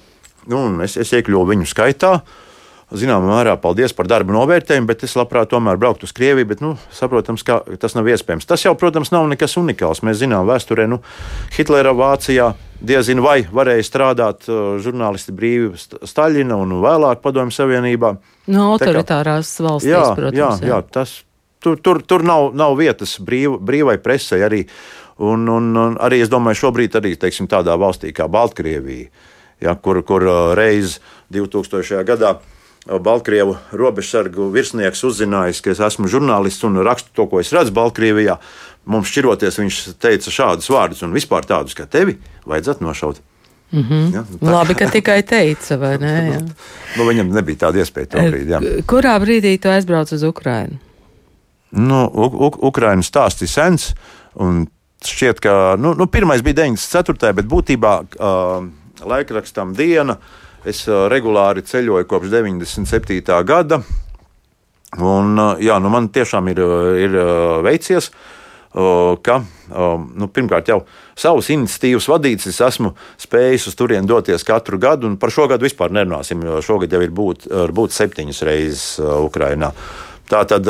Nu, 0.49 0.63
es, 0.85 0.97
es 0.97 1.11
iekļuvu 1.13 1.51
viņu 1.53 1.67
skaitā. 1.69 2.21
Zināmā 2.89 3.29
mērā 3.29 3.53
paldies 3.61 3.93
par 3.93 4.09
darbu 4.09 4.33
novērtējumu, 4.33 4.89
bet 4.89 5.03
es 5.05 5.13
labprāt 5.19 5.51
tomēr 5.53 5.77
brauktu 5.77 6.07
uz 6.09 6.15
Krieviju. 6.17 6.49
Bet, 6.49 6.63
nu, 6.65 6.71
saprotams, 6.95 7.45
ka 7.45 7.59
tas 7.81 7.93
nav 7.93 8.09
iespējams. 8.09 8.49
Tas 8.49 8.65
jau, 8.65 8.73
protams, 8.81 9.13
nav 9.13 9.29
nekas 9.29 9.59
unikāls. 9.61 10.01
Mēs 10.09 10.23
zinām, 10.23 10.47
vēsturē, 10.49 10.87
nu, 10.89 11.03
Hitlera 11.53 11.93
Vācijā 11.93 12.55
diezinu 12.81 13.27
vai 13.27 13.43
varēja 13.45 13.85
strādāt 13.85 14.49
uh, 14.49 14.79
žurnālisti 14.81 15.37
brīvi 15.37 15.75
Staļina 15.77 16.57
un 16.57 16.79
vēlāk 16.81 17.21
Padomju 17.21 17.59
Savienībā. 17.59 18.15
No 18.55 18.71
autoritārās 18.73 19.53
kā, 19.59 19.69
valstīs, 19.69 19.93
jā, 19.93 20.03
protams. 20.17 20.41
Jā, 20.41 20.51
jā. 20.63 20.73
jā 20.73 20.83
tas, 20.95 21.17
tur, 21.61 21.77
tur, 21.85 22.01
tur 22.09 22.25
nav, 22.25 22.55
nav 22.57 22.79
vietas 22.81 23.19
brīv, 23.21 23.61
brīvai 23.61 23.99
presai 24.01 24.41
arī. 24.49 24.65
Un, 25.21 25.45
un, 25.51 25.73
un 25.77 25.97
arī 26.01 26.23
es 26.25 26.31
domāju, 26.33 26.65
šobrīd 26.65 26.97
arī 26.97 27.19
teiksim, 27.21 27.51
tādā 27.51 27.75
valstī 27.77 28.15
kā 28.17 28.31
Baltkrievija, 28.33 29.11
ja, 29.61 29.75
kur, 29.75 30.01
kur 30.07 30.25
uh, 30.25 30.45
reiz 30.57 31.03
2000. 31.35 32.07
gadā 32.09 32.39
Baltkrievu 32.89 33.59
robežsargu 33.77 34.49
virsnieks 34.53 35.03
uzzinājis, 35.05 35.61
ka 35.61 35.73
es 35.75 35.81
esmu 35.85 36.09
žurnālists 36.09 36.65
un 36.65 36.81
rakstu 36.87 37.13
to, 37.13 37.27
ko 37.29 37.43
es 37.43 37.53
redzu 37.53 37.75
Baltkrievijā. 37.77 38.39
Mums 38.89 39.11
šķiroties, 39.13 39.59
viņš 39.61 39.81
teica 40.01 40.33
šādus 40.33 40.71
vārdus, 40.73 41.03
un 41.05 41.13
vispār 41.13 41.45
tādus, 41.49 41.77
ka 41.77 41.85
tevi 41.85 42.17
vajadzētu 42.49 42.85
nošaut. 42.87 43.21
Mm 43.69 43.83
-hmm. 43.85 44.15
ja, 44.15 44.23
tā. 44.25 44.53
Labi, 44.53 44.75
ka 44.75 44.89
tikai 44.89 45.23
teica, 45.23 45.77
vai 45.77 45.99
ne? 45.99 46.15
Jā. 46.33 46.41
nu, 46.97 47.05
viņam 47.05 47.35
nebija 47.35 47.69
tāda 47.69 47.85
iespēja 47.85 48.07
tobrīd. 48.17 48.49
Jā. 48.49 48.61
Kurā 48.87 49.19
brīdī 49.21 49.59
tu 49.61 49.69
aizbrauc 49.69 50.13
uz 50.13 50.23
Ukrajinu? 50.23 50.79
Nu, 51.71 52.09
Ukraiņu 52.63 53.03
stāsts 53.03 53.43
ir 53.43 53.49
sens. 53.49 53.95
Šķiet, 55.05 55.41
ka 55.41 55.77
nu, 55.79 55.95
nu, 55.95 56.07
pirmais 56.07 56.43
bija 56.43 56.55
94. 56.65 57.33
bet 57.33 57.45
būtībā 57.45 58.01
uh, 58.01 58.65
laikrakstam 59.05 59.75
diena. 59.77 60.13
Uh, 60.13 60.48
Es 60.67 60.83
regulāri 60.89 61.63
ceļoju 61.63 62.09
kopš 62.11 62.33
97. 62.33 63.23
gada. 63.47 63.83
Un, 64.99 65.37
jā, 65.61 65.77
nu 65.85 65.93
man 65.93 66.09
tiešām 66.09 66.49
ir, 66.51 66.61
ir 67.05 67.17
veicies, 67.63 68.09
ka 69.23 69.37
nu, 69.69 70.29
pirmkārt 70.33 70.71
jau 70.73 70.79
savas 71.19 71.51
iniciatīvas 71.53 72.09
vadīts, 72.09 72.49
es 72.49 72.61
esmu 72.65 72.95
spējis 73.21 73.69
uz 73.71 73.77
turieni 73.77 74.09
doties 74.09 74.47
katru 74.49 74.81
gadu, 74.81 75.09
un 75.11 75.19
par 75.21 75.33
šo 75.35 75.47
gadu 75.51 75.69
vispār 75.69 75.93
nerunāsim, 75.93 76.43
jo 76.45 76.63
šogad 76.65 76.97
jau 76.97 77.03
ir 77.05 77.13
būt, 77.15 77.47
būt 77.75 77.95
septiņas 77.97 78.43
reizes 78.49 78.87
Ukrajinā. 78.99 79.73
Tā 80.29 80.43
tad 80.49 80.69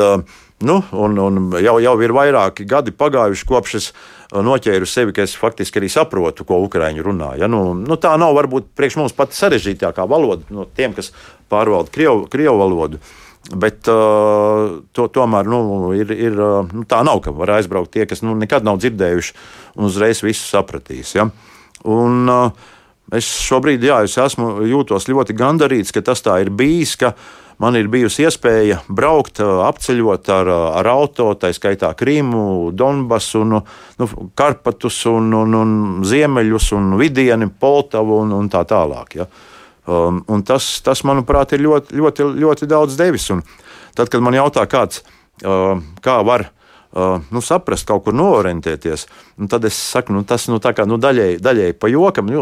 nu, 0.59 0.83
un, 0.91 1.17
un 1.17 1.37
jau, 1.63 1.77
jau 1.79 1.93
ir 2.03 2.13
vairāki 2.15 2.65
gadi 2.67 2.91
pagājuši 2.95 3.47
kopš 3.47 3.75
es 3.79 3.87
noķēru 4.35 4.87
sevi, 4.89 5.15
ka 5.15 5.23
es 5.23 5.37
faktiski 5.39 5.79
arī 5.79 5.89
saprotu, 5.91 6.45
ko 6.45 6.59
ukrāņi 6.65 7.05
runā. 7.05 7.31
Ja? 7.39 7.47
Nu, 7.51 7.71
nu, 7.77 7.97
tā 8.01 8.11
nav 8.19 8.35
varbūt 8.37 8.73
priekš 8.77 8.99
mums 8.99 9.15
pati 9.15 9.39
sarežģītākā 9.39 10.05
valoda 10.09 10.43
no 10.53 10.67
tiem, 10.67 10.93
kas 10.97 11.13
pārvalda 11.51 11.93
krievu, 11.95 12.27
krievu 12.31 12.59
valodu. 12.59 13.01
Bet 13.49 13.87
uh, 13.89 14.81
to, 14.93 15.07
tomēr 15.15 15.47
nu, 15.49 15.61
ir, 15.95 16.11
ir, 16.11 16.35
nu, 16.69 16.83
tā 16.89 16.99
nav, 17.07 17.23
ka 17.25 17.33
var 17.33 17.55
aizbraukt 17.55 17.95
tie, 17.95 18.03
kas 18.05 18.21
nu, 18.21 18.35
nekad 18.37 18.67
nav 18.67 18.81
dzirdējuši 18.83 19.37
un 19.79 19.87
uzreiz 19.87 20.21
visu 20.25 20.43
sapratīs. 20.43 21.15
Ja? 21.15 21.29
Un, 21.87 22.27
uh, 22.29 22.51
es 23.15 23.31
šobrīd 23.47 23.87
jā, 23.87 24.03
es 24.05 24.19
esmu 24.19 24.59
jūtos 24.67 25.07
ļoti 25.09 25.33
gandarīts, 25.39 25.95
ka 25.95 26.03
tas 26.05 26.21
tā 26.21 26.35
ir 26.43 26.51
bijis. 26.53 26.99
Ka, 26.99 27.15
uh, 27.15 27.48
man 27.59 27.75
ir 27.75 27.89
bijusi 27.91 28.23
iespēja 28.25 28.79
braukt, 28.87 29.41
apceļot 29.43 30.31
ar, 30.33 30.51
ar 30.79 30.89
auto, 30.91 31.29
tā 31.39 31.51
skaitā 31.55 31.91
Krīmu, 31.97 32.71
Donbasu, 32.75 33.43
nu, 33.47 33.61
nu, 33.99 34.09
Karpatus, 34.39 35.01
un, 35.11 35.31
un, 35.41 35.57
un 35.59 35.73
Ziemeļus, 36.07 36.71
un 36.77 36.93
Vidieni, 36.99 37.49
Poltavu 37.49 38.21
un, 38.23 38.35
un 38.39 38.51
tā 38.51 38.63
tālāk. 38.69 39.19
Ja. 39.19 39.27
Um, 39.89 40.21
un 40.29 40.45
tas, 40.45 40.67
tas, 40.85 41.01
manuprāt, 41.07 41.55
ir 41.55 41.65
ļoti, 41.65 41.97
ļoti, 41.97 42.29
ļoti 42.43 42.69
daudz 42.69 42.97
devis. 42.99 43.29
Un 43.33 43.43
tad, 43.97 44.11
kad 44.11 44.23
man 44.23 44.37
jautā 44.37 44.63
kāds, 44.69 45.03
uh, 45.43 45.75
kā 46.05 46.19
var 46.27 46.49
Uh, 46.89 47.19
nu, 47.29 47.37
saprast, 47.45 47.85
kaut 47.85 48.01
kur 48.07 48.15
noorientēties. 48.17 49.03
Un 49.37 49.49
tad 49.51 49.67
es 49.69 49.77
saku, 49.77 50.09
nu, 50.15 50.23
tas 50.25 50.47
nu, 50.49 50.57
kā, 50.57 50.87
nu, 50.89 50.97
daļēji, 50.97 51.37
daļēji 51.45 51.75
pa 51.77 51.89
jokam. 51.91 52.31
Nu, 52.33 52.41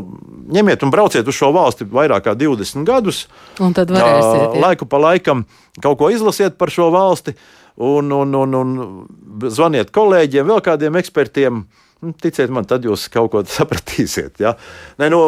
ņemiet 0.55 0.85
un 0.87 0.93
brauciet 0.93 1.27
uz 1.27 1.35
šo 1.35 1.49
valsti 1.55 1.89
vairāk 1.91 2.23
kā 2.29 2.35
20 2.39 2.87
gadus. 2.87 3.25
Un 3.59 3.75
tad 3.75 3.91
varēsiet. 3.91 4.45
Uh, 4.45 4.55
laiku 4.63 4.87
pa 4.87 5.01
laikam 5.03 5.43
kaut 5.83 5.99
ko 5.99 6.11
izlasiet 6.15 6.55
par 6.55 6.71
šo 6.71 6.87
valsti. 6.95 7.35
Un, 7.83 8.07
un, 8.15 8.31
un, 8.39 8.55
un 8.57 9.51
zvaniet 9.51 9.91
kolēģiem, 9.93 10.47
vēl 10.47 10.63
kādiem 10.65 10.95
ekspertiem. 11.01 11.65
Nu, 11.99 12.13
ticiet 12.15 12.53
man, 12.53 12.65
tad 12.69 12.87
jūs 12.87 13.09
kaut 13.11 13.33
ko 13.33 13.43
sapratīsiet. 13.57 14.39
Ja? 14.39 14.55
Nē, 15.01 15.11
nu, 15.11 15.21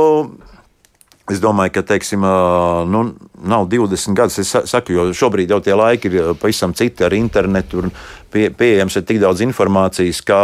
Es 1.29 1.41
domāju, 1.43 1.75
ka 1.77 1.85
teiksim, 1.93 2.23
nu, 2.89 3.03
nav 3.45 3.67
20 3.69 4.17
gadus. 4.17 4.39
Es 4.41 4.53
saku, 4.71 4.95
jo 4.95 5.09
šobrīd 5.13 5.53
jau 5.53 5.59
tie 5.63 5.75
laiki 5.77 6.09
ir 6.09 6.31
pavisam 6.41 6.73
citi 6.73 7.05
ar 7.05 7.13
internetu. 7.13 7.85
Pie, 8.33 8.49
pieejams 8.49 8.97
ir 8.97 9.05
tik 9.05 9.21
daudz 9.21 9.45
informācijas, 9.45 10.23
ka 10.25 10.43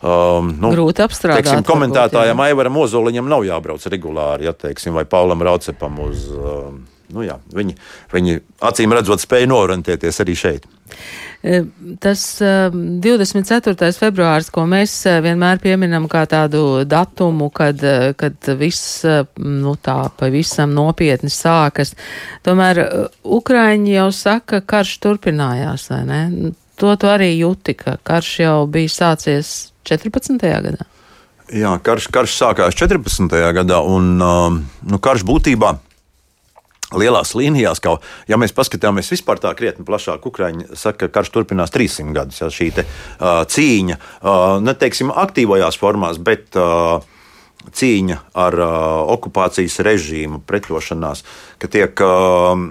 Um, 0.00 0.54
nu, 0.56 0.70
Grūti 0.72 1.02
apstrādāt. 1.04 1.44
Teiksim, 1.44 1.64
komentētājam 1.68 2.40
Aivaram 2.40 2.78
Ozoliņam 2.80 3.26
nav 3.28 3.42
jābrauc 3.44 3.84
regulāri, 3.92 4.46
ja, 4.48 4.54
teiksim, 4.56 4.94
vai 4.96 5.04
Paulam 5.04 5.44
Raucepam 5.44 5.98
uz. 6.06 6.22
Um, 6.32 6.78
nu, 7.14 7.24
jā, 7.26 7.38
viņi, 7.54 7.76
viņi 8.12 8.38
acīm 8.70 8.94
redzot 8.96 9.22
spēja 9.22 9.50
norantēties 9.50 10.22
arī 10.24 10.36
šeit. 10.38 10.68
E, 11.42 11.62
tas 12.00 12.22
24. 12.40 13.72
E, 13.88 13.92
februāris, 13.96 14.50
ko 14.52 14.66
mēs 14.68 14.92
e, 15.08 15.14
vienmēr 15.24 15.60
pieminam 15.62 16.04
kā 16.10 16.26
tādu 16.28 16.82
datumu, 16.84 17.48
kad, 17.54 17.80
kad 18.20 18.50
viss 18.60 19.00
nu, 19.40 19.72
tā 19.80 19.96
pavisam 20.20 20.74
nopietni 20.76 21.32
sākas, 21.32 21.94
tomēr 22.44 22.82
Ukraiņi 23.24 23.96
jau 23.96 24.08
saka, 24.12 24.60
ka 24.60 24.76
karš 24.76 24.98
turpinājās, 25.00 25.88
vai 25.94 26.02
ne? 26.08 26.22
To 26.80 26.92
tu 26.96 27.08
arī 27.08 27.32
jūti, 27.34 27.76
ka 27.76 27.96
karš 28.04 28.36
jau 28.40 28.56
bija 28.68 28.92
sācies 28.92 29.70
14. 29.88 30.36
gadā. 30.40 30.88
Jā, 31.50 31.72
karš, 31.82 32.06
karš 32.12 32.36
sākās 32.36 32.76
14. 32.76 33.32
gadā, 33.56 33.80
un 33.80 34.12
nu, 34.20 35.00
karš 35.02 35.24
būtībā 35.28 35.74
lielās 36.96 37.34
līnijās, 37.38 37.80
kā 37.82 37.96
ja 38.30 38.38
mēs 38.40 38.54
paskatāmies 38.56 39.10
vispār 39.12 39.40
tā 39.42 39.52
krietni 39.58 39.86
plašāk, 39.86 40.26
Ukraiņi 40.26 40.74
saka, 40.78 41.06
ka 41.06 41.20
karš 41.20 41.32
turpinās 41.34 41.72
300 41.74 42.16
gadus. 42.16 42.40
Ja, 42.42 42.50
šī 42.52 42.70
te, 42.74 42.86
uh, 42.86 43.42
cīņa, 43.50 44.00
uh, 44.00 44.58
neteiksim, 44.64 45.12
aktīvajās 45.14 45.78
formās, 45.80 46.20
bet 46.22 46.58
uh, 46.58 47.00
cīņa 47.76 48.18
ar 48.34 48.58
uh, 48.58 48.74
okupācijas 49.16 49.80
režīmu, 49.86 50.44
pretošanās, 50.46 51.24
ka 51.62 51.70
tiek. 51.70 52.04
Uh, 52.04 52.70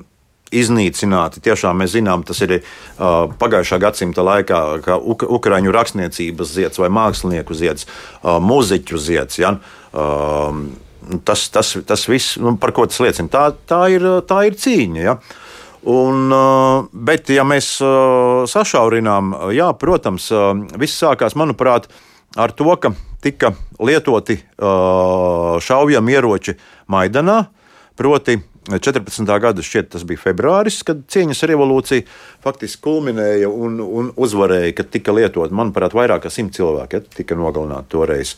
Iznīcināti. 0.50 1.44
Tiešām 1.46 1.78
mēs 1.78 1.92
zinām, 1.94 2.24
tas 2.26 2.40
ir 2.42 2.56
uh, 2.56 3.28
pagājušā 3.38 3.78
gadsimta 3.84 4.24
laikā, 4.26 4.62
ka 4.82 4.96
uk 4.98 5.22
Ukrāņu 5.38 5.70
rakstniecības 5.76 6.56
zieds 6.56 6.82
vai 6.82 6.90
mākslinieku 6.90 7.54
zieds, 7.54 7.86
uh, 7.86 8.40
mūziķu 8.42 8.98
zieds. 8.98 9.38
Ja? 9.44 9.52
Uh, 9.94 10.58
tas, 11.26 11.48
tas, 11.54 11.76
tas 11.88 12.08
viss, 12.10 12.38
nu, 12.42 12.56
par 12.62 12.74
ko 12.76 12.88
tas 12.90 13.00
liecina, 13.04 13.32
tā, 13.32 13.46
tā, 13.70 13.84
ir, 13.94 14.06
tā 14.30 14.44
ir 14.50 14.58
cīņa. 14.60 15.02
Ja? 15.04 15.18
Un, 15.90 16.34
bet, 16.92 17.32
ja 17.32 17.46
mēs 17.48 17.78
sašaurinām, 18.52 19.32
jā, 19.56 19.70
protams, 19.80 20.28
viss 20.80 21.00
sākās, 21.00 21.38
manuprāt, 21.40 21.88
ar 22.36 22.52
to, 22.52 22.68
ka 22.82 22.92
tika 23.24 23.54
lietoti 23.80 24.38
šaujami 25.64 26.16
ieroči 26.16 26.56
Maidanā, 26.92 27.40
proti 28.00 28.38
14. 28.68 29.26
gada 29.42 29.64
šķiet, 29.64 29.90
tas 29.96 30.04
bija 30.06 30.20
februāris, 30.22 30.82
kad 30.86 31.02
cieņas 31.10 31.46
revolūcija 31.50 32.06
faktiski 32.44 32.84
kulminēja 32.86 33.50
un, 33.50 33.80
un 33.82 34.12
uzvarēja, 34.20 34.76
kad 34.78 34.92
tika 34.94 35.16
lietot, 35.16 35.54
manuprāt, 35.56 35.96
vairāk 35.98 36.26
kā 36.26 36.34
simt 36.34 36.58
cilvēki 36.58 37.00
ja, 37.00 37.06
tika 37.22 37.38
nogalināti 37.40 37.90
toreiz. 37.96 38.36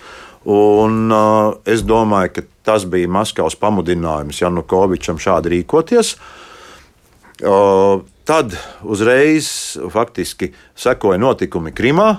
Un, 0.47 1.03
uh, 1.13 1.57
es 1.69 1.83
domāju, 1.85 2.35
ka 2.37 2.45
tas 2.71 2.85
bija 2.89 3.09
Maskavas 3.11 3.57
pamudinājums 3.59 4.39
Janukovičam 4.41 5.19
šādi 5.21 5.55
rīkoties. 5.57 6.15
Uh, 7.41 8.01
tad 8.29 8.55
uzreiz 8.85 9.77
faktiski 9.91 10.53
sekoja 10.77 11.19
notikumi 11.21 11.73
Krimā. 11.73 12.09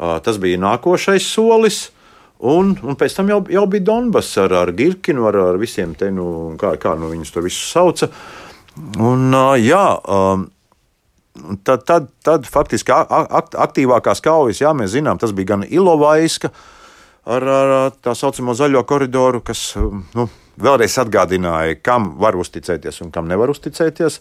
Uh, 0.00 0.16
tas 0.24 0.40
bija 0.40 0.60
nākošais 0.60 1.28
solis. 1.28 1.90
Un, 2.40 2.72
un 2.72 2.96
pēc 2.96 3.18
tam 3.18 3.28
jau, 3.28 3.42
jau 3.52 3.66
bija 3.68 3.84
Donbass 3.84 4.38
ar, 4.40 4.54
ar 4.62 4.72
Girkinu, 4.72 5.26
ar, 5.28 5.36
ar 5.50 5.58
visiem 5.60 5.92
te, 5.98 6.08
nu, 6.14 6.56
kā, 6.60 6.72
kā 6.80 6.94
nu 6.96 7.10
viņus 7.10 7.34
to 7.34 7.42
visu 7.44 7.66
sauca. 7.68 8.08
Un, 8.96 9.34
jā, 9.60 9.84
tad, 11.68 11.84
tad, 11.84 12.08
tad 12.24 12.48
faktiski 12.48 12.94
aktīvākās 12.96 14.24
kaujas, 14.24 14.62
jā, 14.62 14.72
mēs 14.76 14.94
zinām, 14.94 15.20
tas 15.20 15.34
bija 15.36 15.52
gan 15.52 15.66
Ilovaiska, 15.68 16.52
ar, 17.28 17.44
ar 17.44 17.74
tā 18.00 18.16
saucamo 18.16 18.56
zaļo 18.56 18.86
koridoru, 18.88 19.42
kas 19.44 19.74
nu, 20.16 20.30
vēlreiz 20.60 20.96
atgādināja, 21.02 21.76
kam 21.84 22.14
var 22.20 22.38
uzticēties 22.40 23.02
un 23.04 23.12
kam 23.12 23.28
nevar 23.28 23.52
uzticēties, 23.52 24.20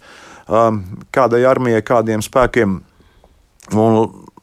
kādai 1.15 1.43
armijai, 1.47 1.85
kādiem 1.85 2.23
spēkiem. 2.25 2.79
Un, 3.69 3.97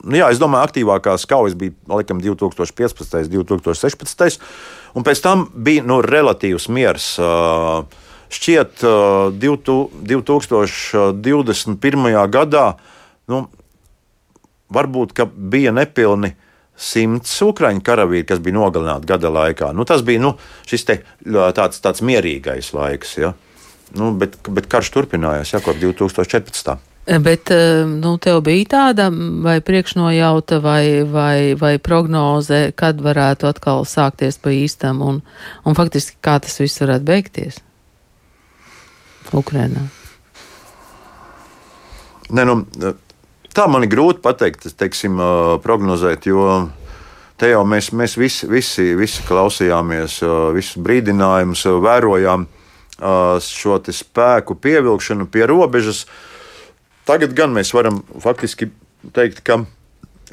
nu, 0.06 0.14
jā, 0.20 0.26
es 0.32 0.38
domāju, 0.40 0.64
aktīvākās 0.70 1.28
kaujas 1.28 1.54
bija 1.58 1.72
laikam 1.90 2.18
2015. 2.22 3.26
un 3.26 3.32
2016. 3.50 4.40
un 4.94 5.02
pēc 5.06 5.18
tam 5.24 5.38
bija 5.52 5.82
nu, 5.86 5.96
relatīvs 6.04 6.68
miers. 6.72 7.06
Šķiet, 8.26 8.72
uh, 8.82 8.90
2021. 9.36 12.30
gadā 12.34 12.66
nu, 13.30 13.36
varbūt 14.74 15.10
bija 15.36 15.70
nepilni 15.74 16.30
simts 16.76 17.42
ukraiņu 17.42 17.80
karavīri, 17.84 18.26
kas 18.28 18.40
bija 18.44 18.54
nogalināti 18.58 19.08
gada 19.08 19.30
laikā. 19.32 19.72
Nu, 19.72 19.84
tas 19.88 20.02
bija 20.04 20.20
nu, 20.22 20.34
te, 20.68 20.98
tāds, 21.56 21.80
tāds 21.82 22.02
mierīgais 22.04 22.72
laiks. 22.76 23.16
Ja? 23.22 23.32
Nu, 23.96 24.12
bet, 24.18 24.36
bet 24.52 24.68
karš 24.70 24.92
turpinājās 24.94 25.54
jau 25.54 25.62
kopš 25.64 25.80
2014. 25.86 26.76
Bet 27.06 27.52
nu, 27.86 28.16
tev 28.18 28.40
bija 28.42 28.66
tāda 28.72 29.06
vai 29.44 29.60
priekšnojauta 29.62 30.58
vai, 30.58 31.04
vai, 31.06 31.54
vai 31.54 31.76
prognoze, 31.78 32.72
kad 32.74 32.98
varētu 32.98 33.46
atkal 33.46 33.86
sākties 33.86 34.40
pa 34.42 34.50
īstam 34.50 35.04
un, 35.06 35.20
un 35.62 35.78
faktiski 35.78 36.18
kā 36.18 36.40
tas 36.42 36.58
viss 36.58 36.82
varētu 36.82 37.06
beigties 37.06 37.62
Ukrainā? 39.30 39.86
Ne, 42.34 42.42
nu, 42.42 42.64
Tā 43.56 43.64
man 43.72 43.86
ir 43.86 43.88
grūti 43.88 44.20
pateikt, 44.20 44.66
teiksim, 44.76 45.16
prognozēt, 45.64 46.26
jo 46.28 46.66
te 47.40 47.48
jau 47.48 47.62
mēs, 47.64 47.88
mēs 47.96 48.18
visi, 48.20 48.44
visi, 48.52 48.90
visi 48.98 49.22
klausījāmies, 49.24 50.18
visus 50.52 50.76
brīdinājumus, 50.84 51.62
vērojām 51.80 52.44
šo 53.46 53.78
spēku 53.96 54.58
pievilkšanu 54.60 55.28
pie 55.32 55.46
robežas. 55.48 56.04
Tagad 57.06 57.34
gan 57.38 57.54
mēs 57.54 57.70
varam 57.74 58.00
faktiski 58.22 58.70
teikt, 59.14 59.44
ka 59.46 59.60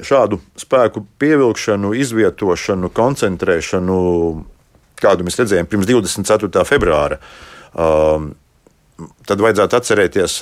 šādu 0.02 0.40
spēku 0.58 1.04
pievilkšanu, 1.22 1.92
izvietošanu, 2.02 2.90
koncentrēšanu, 2.94 3.98
kādu 4.98 5.26
mēs 5.26 5.38
redzējām 5.38 5.70
pirms 5.70 5.86
24. 5.90 6.64
februāra, 6.66 7.20
tad 7.74 9.46
vajadzētu 9.46 9.78
atcerēties 9.78 10.40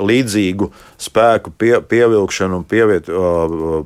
līdzīgu 0.00 0.70
spēku 1.00 1.52
pie, 1.58 1.72
pievilkšanu 1.82 2.60
un 2.60 2.66
pieviet, 2.66 3.08
uh, 3.10 3.82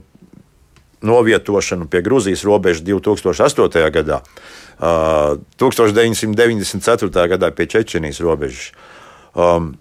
novietošanu 1.04 1.88
pie 1.90 2.02
Grūzijas 2.04 2.44
robežas 2.48 2.84
2008. 2.84 3.88
gadā, 3.92 4.20
uh, 4.20 5.40
1994. 5.60 7.28
gadā 7.34 7.50
pie 7.56 7.66
Čečenijas 7.66 8.20
robežas. 8.24 8.72
Um, 9.34 9.74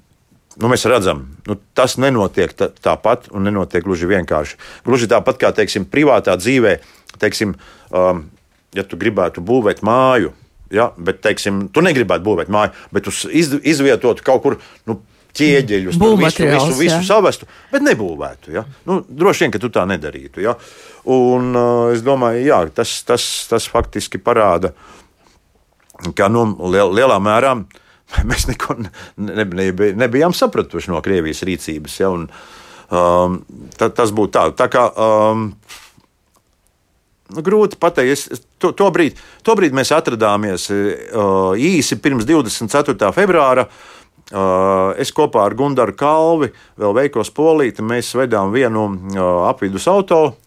nu, 0.62 0.70
mēs 0.72 0.86
redzam, 0.90 1.24
nu, 1.48 1.58
tas 1.78 1.98
nenotiek 2.02 2.54
tā, 2.58 2.70
tāpat 2.84 3.30
un 3.34 3.48
nenotiek 3.48 3.86
gluži 3.86 4.10
vienkārši. 4.10 4.60
Gluži 4.86 5.10
tāpat 5.12 5.40
kā 5.42 5.54
teiksim, 5.56 5.88
privātā 5.90 6.36
dzīvē, 6.40 6.78
teiksim, 7.22 7.56
um, 7.92 8.26
ja 8.76 8.86
tu 8.88 9.00
gribētu 9.00 9.44
būvēt 9.46 9.84
māju. 9.86 10.34
Ja, 10.74 10.88
bet, 10.98 11.20
teiksim, 11.22 11.68
tu 11.70 11.84
negribētu 11.86 12.26
būvēt 12.26 12.50
māju, 12.50 12.74
bet 12.96 13.10
uz 13.12 13.28
iz, 13.30 13.52
izvietotu 13.62 14.26
kaut 14.26 14.42
kur 14.42 14.56
nu, 14.90 14.98
ķieģeļus, 15.38 15.98
visu, 15.98 16.48
visu, 16.50 16.74
visu 16.78 17.00
savestu, 17.06 17.48
bet 17.72 17.86
nebūvētu. 17.86 18.54
Ja? 18.54 18.64
Nu, 18.90 19.00
droši 19.06 19.46
vien, 19.46 19.54
ka 19.54 19.62
tu 19.62 19.70
tā 19.74 19.86
nedarītu. 19.90 20.42
Ja? 20.46 20.56
Un, 21.14 21.52
uh, 21.54 21.94
es 21.94 22.02
domāju, 22.06 22.42
jā, 22.46 22.60
tas, 22.74 22.96
tas, 23.06 23.26
tas 23.50 23.70
faktiski 23.70 24.22
parāda, 24.22 24.74
ka 26.18 26.30
nu, 26.34 26.46
liel, 26.74 26.94
lielā 26.94 27.20
mērā 27.22 27.56
mēs 28.30 28.48
neko 28.50 28.78
ne, 28.82 28.92
ne, 29.18 29.48
nebijām 30.00 30.36
sapratuši 30.38 30.94
no 30.94 31.02
Krievijas 31.06 31.44
rīcības. 31.48 32.00
Ja? 32.02 32.12
Un, 32.14 32.28
um, 32.90 33.40
ta, 33.78 33.90
tas 33.90 34.14
būtu 34.16 34.36
tā. 34.36 34.46
tā 34.64 34.70
kā, 34.72 34.90
um, 34.94 35.50
grūti 37.34 37.80
pateikt. 37.82 38.14
Es, 38.14 38.46
to, 38.62 38.74
to, 38.78 38.90
brīd, 38.94 39.18
to 39.46 39.56
brīdi 39.58 39.78
mēs 39.78 39.94
atradāmies 39.96 40.70
uh, 40.74 41.54
īsi 41.58 42.00
pirms 42.02 42.28
24. 42.30 43.12
februāra. 43.16 43.68
Uh, 44.34 44.96
es 44.98 45.12
kopā 45.14 45.44
ar 45.46 45.54
Gunāru 45.58 45.94
Kalvi, 46.00 46.48
vēl 46.80 46.94
veikos 46.96 47.30
polīti, 47.36 47.84
mēs 47.86 48.14
vedām 48.18 48.54
vienu 48.56 48.88
uh, 48.88 49.20
apvidus 49.50 49.86
auto 49.92 50.38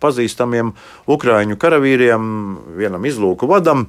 pazīstamiem 0.00 0.70
ukrāņu 1.10 1.58
karavīriem, 1.60 2.30
vienam 2.78 3.04
izlūku 3.08 3.48
vadam. 3.50 3.88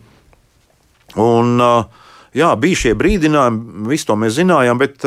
Un, 1.22 1.54
uh, 1.62 2.07
jā, 2.38 2.52
bija 2.60 2.84
šie 2.84 2.94
brīdinājumi, 2.98 3.88
visu 3.90 4.10
to 4.12 4.18
mēs 4.20 4.38
zinājām, 4.38 4.80
bet 4.82 5.06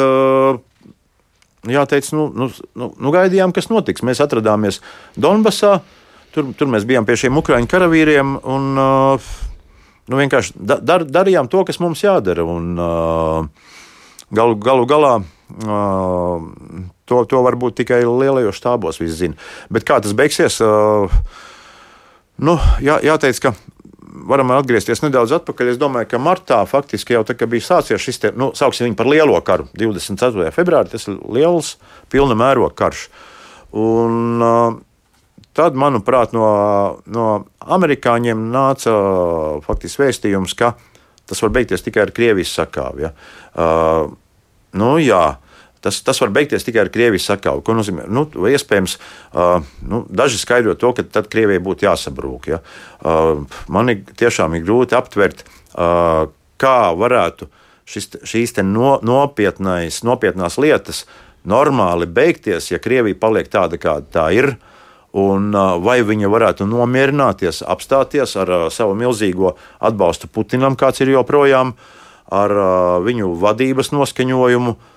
jāteic, 1.71 2.11
nu, 2.17 2.29
nu, 2.35 2.51
nu, 2.79 2.91
nu 2.97 3.15
gaidījām, 3.15 3.55
kas 3.57 3.71
notiks. 3.73 4.05
Mēs 4.07 4.23
atradāmies 4.25 4.81
Donbasā, 5.21 5.79
tur, 6.35 6.53
tur 6.57 6.71
mēs 6.73 6.87
bijām 6.89 7.09
pie 7.09 7.19
šiem 7.21 7.41
ukrāņu 7.41 7.71
karavīriem 7.71 8.39
un 8.43 8.71
nu, 8.77 10.19
vienkārši 10.23 10.57
dar, 10.59 11.05
darījām 11.05 11.51
to, 11.53 11.65
kas 11.69 11.81
mums 11.83 12.03
jādara. 12.07 12.47
Un, 12.49 12.73
uh, 12.81 13.77
Galu, 14.31 14.55
galu 14.63 14.85
galā 14.87 15.17
uh, 15.19 16.43
to, 17.11 17.25
to 17.27 17.41
varbūt 17.43 17.81
tikai 17.81 18.05
lielajos 18.07 18.61
štābos 18.61 19.01
viss 19.03 19.19
zina. 19.19 19.35
Bet 19.75 19.83
kā 19.89 19.99
tas 19.99 20.15
beigsies? 20.15 20.61
Uh, 20.63 21.11
nu, 22.39 22.55
jā, 22.79 23.01
jāteic, 23.03 23.41
ka 23.43 23.53
varam 24.31 24.53
atgriezties 24.55 25.03
nedaudz 25.05 25.35
atpakaļ. 25.39 25.73
Es 25.73 25.81
domāju, 25.81 26.11
ka 26.11 26.21
martā 26.23 26.61
faktiski 26.69 27.15
jau 27.17 27.25
bija 27.25 27.67
sācies 27.67 28.03
šis, 28.03 28.21
te, 28.23 28.33
nu, 28.37 28.51
sauksim 28.57 28.89
viņu 28.89 28.99
par 28.99 29.11
lielo 29.11 29.41
karu. 29.47 29.69
24. 29.79 30.51
februārī 30.57 30.95
tas 30.95 31.09
ir 31.09 31.19
liels, 31.31 31.77
pilna 32.13 32.37
mēroga 32.39 32.75
karš. 32.83 33.09
Un, 33.81 34.43
uh, 34.43 34.79
tad, 35.57 35.79
manuprāt, 35.79 36.35
no, 36.37 36.47
no 37.07 37.27
amerikāņiem 37.61 38.49
nāca 38.53 38.95
faktiski 39.67 40.07
vēstījums, 40.07 40.57
ka 40.59 40.75
tas 41.31 41.43
var 41.45 41.55
beigties 41.55 41.87
tikai 41.87 42.07
ar 42.07 42.15
Krievijas 42.15 42.55
sakāvi. 42.59 43.07
Ja? 43.07 43.13
Uh, 43.55 44.11
nu, 44.79 44.97
jā, 45.03 45.25
Tas, 45.81 46.03
tas 46.05 46.21
var 46.21 46.29
beigties 46.29 46.67
tikai 46.67 46.83
ar 46.85 46.91
Krievijas 46.93 47.25
sakāvu. 47.31 47.63
Ko 47.65 47.73
nozīmē? 47.77 48.05
Nu, 48.13 48.27
iespējams, 48.29 48.99
uh, 49.33 49.65
nu, 49.89 50.03
daži 50.13 50.41
skaidro 50.41 50.75
to, 50.77 50.93
ka 50.97 51.07
tad 51.09 51.31
Krievijai 51.33 51.63
būtu 51.65 51.87
jāsabrūk. 51.87 52.51
Ja? 52.53 52.61
Uh, 53.01 53.47
man 53.73 53.93
ir 53.93 54.03
tiešām 54.21 54.59
ir 54.59 54.67
grūti 54.67 54.99
aptvert, 54.99 55.47
uh, 55.73 56.27
kā 56.61 56.77
varētu 57.01 57.49
šis, 57.89 58.11
šīs 58.29 58.59
no, 58.69 58.99
nopietnais, 59.01 60.03
nopietnās 60.05 60.61
lietas 60.61 61.07
normāli 61.49 62.05
beigties, 62.05 62.69
ja 62.75 62.83
Krievija 62.83 63.17
paliek 63.17 63.49
tāda, 63.49 63.81
kāda 63.81 64.13
tā 64.21 64.29
ir. 64.37 64.53
Un, 65.17 65.49
vai 65.83 65.97
viņa 66.07 66.29
varētu 66.31 66.69
nomierināties, 66.71 67.65
apstāties 67.67 68.37
ar 68.39 68.69
savu 68.71 68.93
milzīgo 68.95 69.57
atbalstu 69.83 70.29
Putinam, 70.31 70.77
kāds 70.79 71.03
ir 71.03 71.11
joprojām, 71.17 71.73
ar 72.31 72.55
viņu 73.03 73.33
vadības 73.41 73.91
noskaņojumu. 73.97 74.77
Uh, 74.77 74.90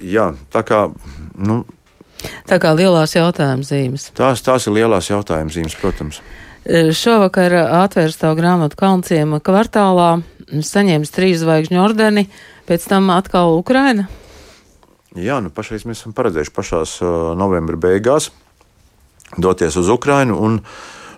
jā, 0.00 0.30
tā 0.52 0.62
kā. 0.66 0.86
Nu, 1.36 1.64
Tā 2.48 2.58
kā 2.62 2.72
lielās 2.76 3.14
jautājuma 3.16 3.66
zīmes. 3.66 4.08
Tās, 4.16 4.42
tās 4.44 4.66
ir 4.66 4.76
lielās 4.78 5.10
jautājuma 5.10 5.52
zīmes, 5.52 5.76
protams. 5.78 6.20
Šovakar 6.66 7.54
atvērs 7.84 8.16
tavu 8.18 8.38
grāmatu 8.40 8.78
Kalnciema 8.78 9.38
kvartālā, 9.44 10.16
saņēmis 10.50 11.12
trīs 11.14 11.42
zvaigžņu 11.42 11.82
ordeni, 11.82 12.26
pēc 12.66 12.88
tam 12.90 13.12
atkal 13.14 13.54
Ukraina. 13.58 14.08
Jā, 15.16 15.38
nu 15.44 15.52
pašreiz 15.54 15.86
mēs 15.86 16.02
esam 16.02 16.16
paredzējuši 16.16 16.56
pašās 16.56 16.96
novembra 17.38 17.78
beigās 17.86 18.32
doties 19.36 19.78
uz 19.78 19.88
Ukrainu, 19.92 20.36
un 20.42 20.58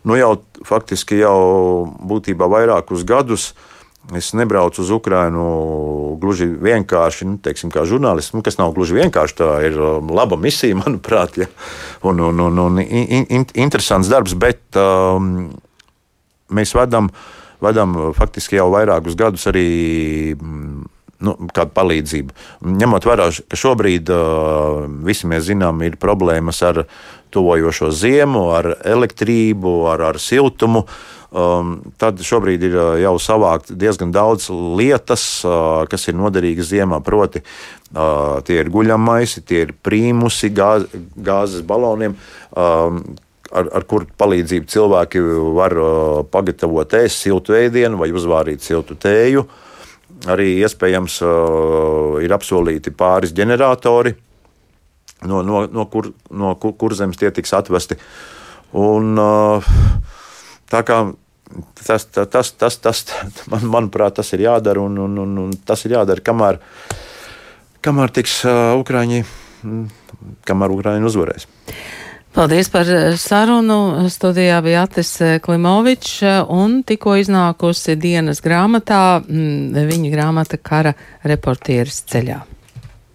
nu 0.09 0.19
jau 0.19 0.35
faktiski 0.67 1.19
jau 1.23 1.89
būtībā 2.09 2.47
vairākus 2.51 3.05
gadus 3.09 3.51
uh, 3.53 3.78
Es 4.17 4.31
nebraucu 4.33 4.81
uz 4.81 4.91
Ukrajinu 4.95 5.45
gluži 6.21 6.47
vienkārši, 6.49 7.27
nu, 7.29 7.39
teiksim, 7.45 7.69
kā 7.73 7.83
žurnālists, 7.89 8.33
nu, 8.33 8.41
kas 8.45 8.57
nav 8.57 8.73
gluži 8.77 8.97
vienkārši. 8.97 9.37
Tā 9.37 9.49
ir 9.69 9.77
um, 9.77 10.09
laba 10.17 10.39
misija, 10.41 10.79
manuprāt, 10.83 11.37
ja. 11.43 11.49
un, 12.09 12.23
un, 12.31 12.41
un, 12.47 12.63
un 12.65 12.81
in, 12.85 13.27
in, 13.29 13.45
interesants 13.61 14.09
darbs, 14.09 14.33
bet 14.39 14.79
um, 14.81 15.51
mēs 16.57 16.73
vadām, 16.79 17.11
vadām 17.61 17.99
faktiski 18.17 18.57
jau 18.57 18.71
vairākus 18.73 19.19
gadus 19.19 19.45
arī. 19.53 19.69
Nu, 21.25 21.35
kādu 21.51 21.73
palīdzību. 21.75 22.35
Ņemot 22.79 23.07
vērā, 23.09 23.31
ka 23.51 23.59
šobrīd 23.59 24.11
uh, 24.15 24.85
visi 25.07 25.27
mēs 25.27 25.49
zinām, 25.49 25.83
ir 25.83 25.99
problēmas 25.99 26.63
ar 26.63 26.85
tuvojošo 27.35 27.91
ziemu, 27.91 28.45
ar 28.55 28.77
elektrību, 28.87 29.73
ar, 29.91 30.05
ar 30.13 30.21
siltumu. 30.23 30.85
Uh, 30.87 31.19
Um, 31.29 31.75
tad 32.01 32.23
šobrīd 32.25 32.63
ir 32.65 32.75
uh, 32.79 32.95
jau 33.03 33.19
savākt 33.21 33.75
diezgan 33.77 34.15
daudz 34.15 34.47
lietas, 34.49 35.23
uh, 35.45 35.83
kas 35.85 36.09
ir 36.09 36.17
noderīgas 36.17 36.71
ziemā. 36.71 37.03
Proti, 37.05 37.43
uh, 37.45 38.39
tie 38.49 38.63
ir 38.63 38.71
guļamaisi, 38.73 39.43
tie 39.45 39.67
ir 39.67 39.75
prīmusi, 39.85 40.49
gāz, 40.57 40.87
gāzes 41.21 41.67
baloniem. 41.69 42.17
Um, 42.57 43.03
ar, 43.53 43.69
ar 43.77 43.85
kuru 43.89 44.09
palīdzību 44.17 44.73
cilvēki 44.73 45.21
var 45.57 45.77
pagatavot 46.33 46.97
ēst 46.97 47.27
siltu 47.27 47.57
ēdienu 47.61 48.01
vai 48.01 48.09
uzvārīt 48.17 48.65
siltu 48.65 48.97
tēju. 48.97 49.45
Arī 50.27 50.57
iespējams 50.59 51.21
ir 52.25 52.33
apsolīti 52.35 52.91
pāris 52.91 53.31
ģeneratori, 53.37 54.17
no, 55.31 55.45
no, 55.47 55.63
no, 55.71 55.85
kur, 55.93 56.11
no 56.35 56.57
kur, 56.59 56.75
kur 56.81 56.95
zemes 56.99 57.21
tie 57.21 57.31
tiks 57.35 57.55
atvesti. 57.55 57.99
Un, 58.79 59.15
tā 60.69 60.83
kā 60.87 60.99
tas, 61.87 62.09
tas, 62.11 62.51
tas, 62.59 62.81
tas 62.83 63.05
man, 63.51 63.69
manuprāt, 63.77 64.19
tas 64.19 64.33
ir 64.35 64.43
jādara, 64.49 64.83
un, 64.83 64.99
un, 65.07 65.21
un, 65.23 65.39
un 65.47 65.55
tas 65.67 65.87
ir 65.87 65.95
jādara, 65.97 66.25
kamēr, 66.25 66.59
kamēr 67.85 68.15
tiks 68.19 68.41
Ukraiņi, 68.83 69.23
kamēr 70.49 70.75
Ukraiņi 70.75 71.09
uzvarēs. 71.09 71.49
Paldies 72.37 72.69
par 72.71 72.87
sarunu. 73.19 74.09
Studijā 74.13 74.61
bija 74.63 74.85
Atis 74.87 75.15
Klimovičs 75.43 76.21
un 76.53 76.83
tikko 76.87 77.17
iznākusi 77.19 77.97
dienas 77.97 78.43
grāmatā, 78.45 79.21
viņa 79.25 80.13
grāmata 80.13 80.61
Kara 80.61 80.95
reportieris 81.25 82.05
ceļā. 82.13 82.43